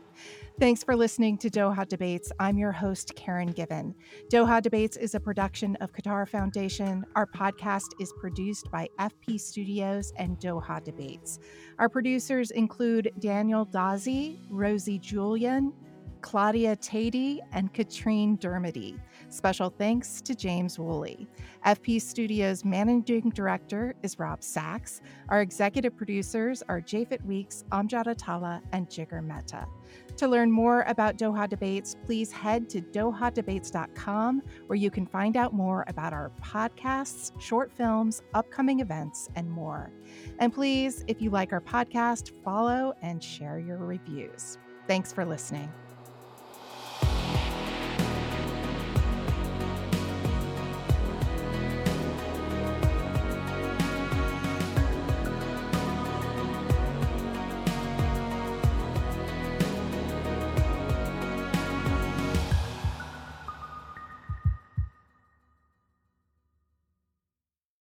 Thanks 0.60 0.84
for 0.84 0.94
listening 0.94 1.38
to 1.38 1.48
Doha 1.48 1.88
Debates. 1.88 2.30
I'm 2.38 2.58
your 2.58 2.70
host, 2.70 3.14
Karen 3.16 3.50
Given. 3.50 3.94
Doha 4.30 4.60
Debates 4.60 4.98
is 4.98 5.14
a 5.14 5.20
production 5.20 5.74
of 5.76 5.90
Qatar 5.90 6.28
Foundation. 6.28 7.02
Our 7.16 7.26
podcast 7.26 7.86
is 7.98 8.12
produced 8.20 8.70
by 8.70 8.86
FP 8.98 9.40
Studios 9.40 10.12
and 10.18 10.38
Doha 10.38 10.84
Debates. 10.84 11.38
Our 11.78 11.88
producers 11.88 12.50
include 12.50 13.10
Daniel 13.20 13.64
Dazi, 13.64 14.38
Rosie 14.50 14.98
Julian, 14.98 15.72
Claudia 16.20 16.76
Tatey, 16.76 17.38
and 17.52 17.72
Katrine 17.72 18.36
Dermody. 18.36 19.00
Special 19.30 19.70
thanks 19.70 20.20
to 20.20 20.34
James 20.34 20.78
Woolley. 20.78 21.26
FP 21.64 22.00
Studios 22.02 22.64
Managing 22.64 23.30
Director 23.30 23.94
is 24.02 24.18
Rob 24.18 24.42
Sachs. 24.42 25.00
Our 25.28 25.40
executive 25.40 25.96
producers 25.96 26.62
are 26.68 26.80
Japhet 26.80 27.24
Weeks, 27.24 27.64
Amjad 27.72 28.06
Atala, 28.06 28.60
and 28.72 28.88
Jigar 28.88 29.24
Mehta. 29.24 29.66
To 30.20 30.28
learn 30.28 30.52
more 30.52 30.84
about 30.86 31.16
Doha 31.16 31.48
Debates, 31.48 31.96
please 32.04 32.30
head 32.30 32.68
to 32.68 32.82
dohadebates.com 32.82 34.42
where 34.66 34.76
you 34.76 34.90
can 34.90 35.06
find 35.06 35.34
out 35.34 35.54
more 35.54 35.82
about 35.88 36.12
our 36.12 36.30
podcasts, 36.44 37.32
short 37.40 37.72
films, 37.72 38.20
upcoming 38.34 38.80
events, 38.80 39.30
and 39.34 39.50
more. 39.50 39.90
And 40.38 40.52
please, 40.52 41.06
if 41.08 41.22
you 41.22 41.30
like 41.30 41.54
our 41.54 41.60
podcast, 41.62 42.32
follow 42.44 42.92
and 43.00 43.24
share 43.24 43.58
your 43.58 43.78
reviews. 43.78 44.58
Thanks 44.86 45.10
for 45.10 45.24
listening. 45.24 45.72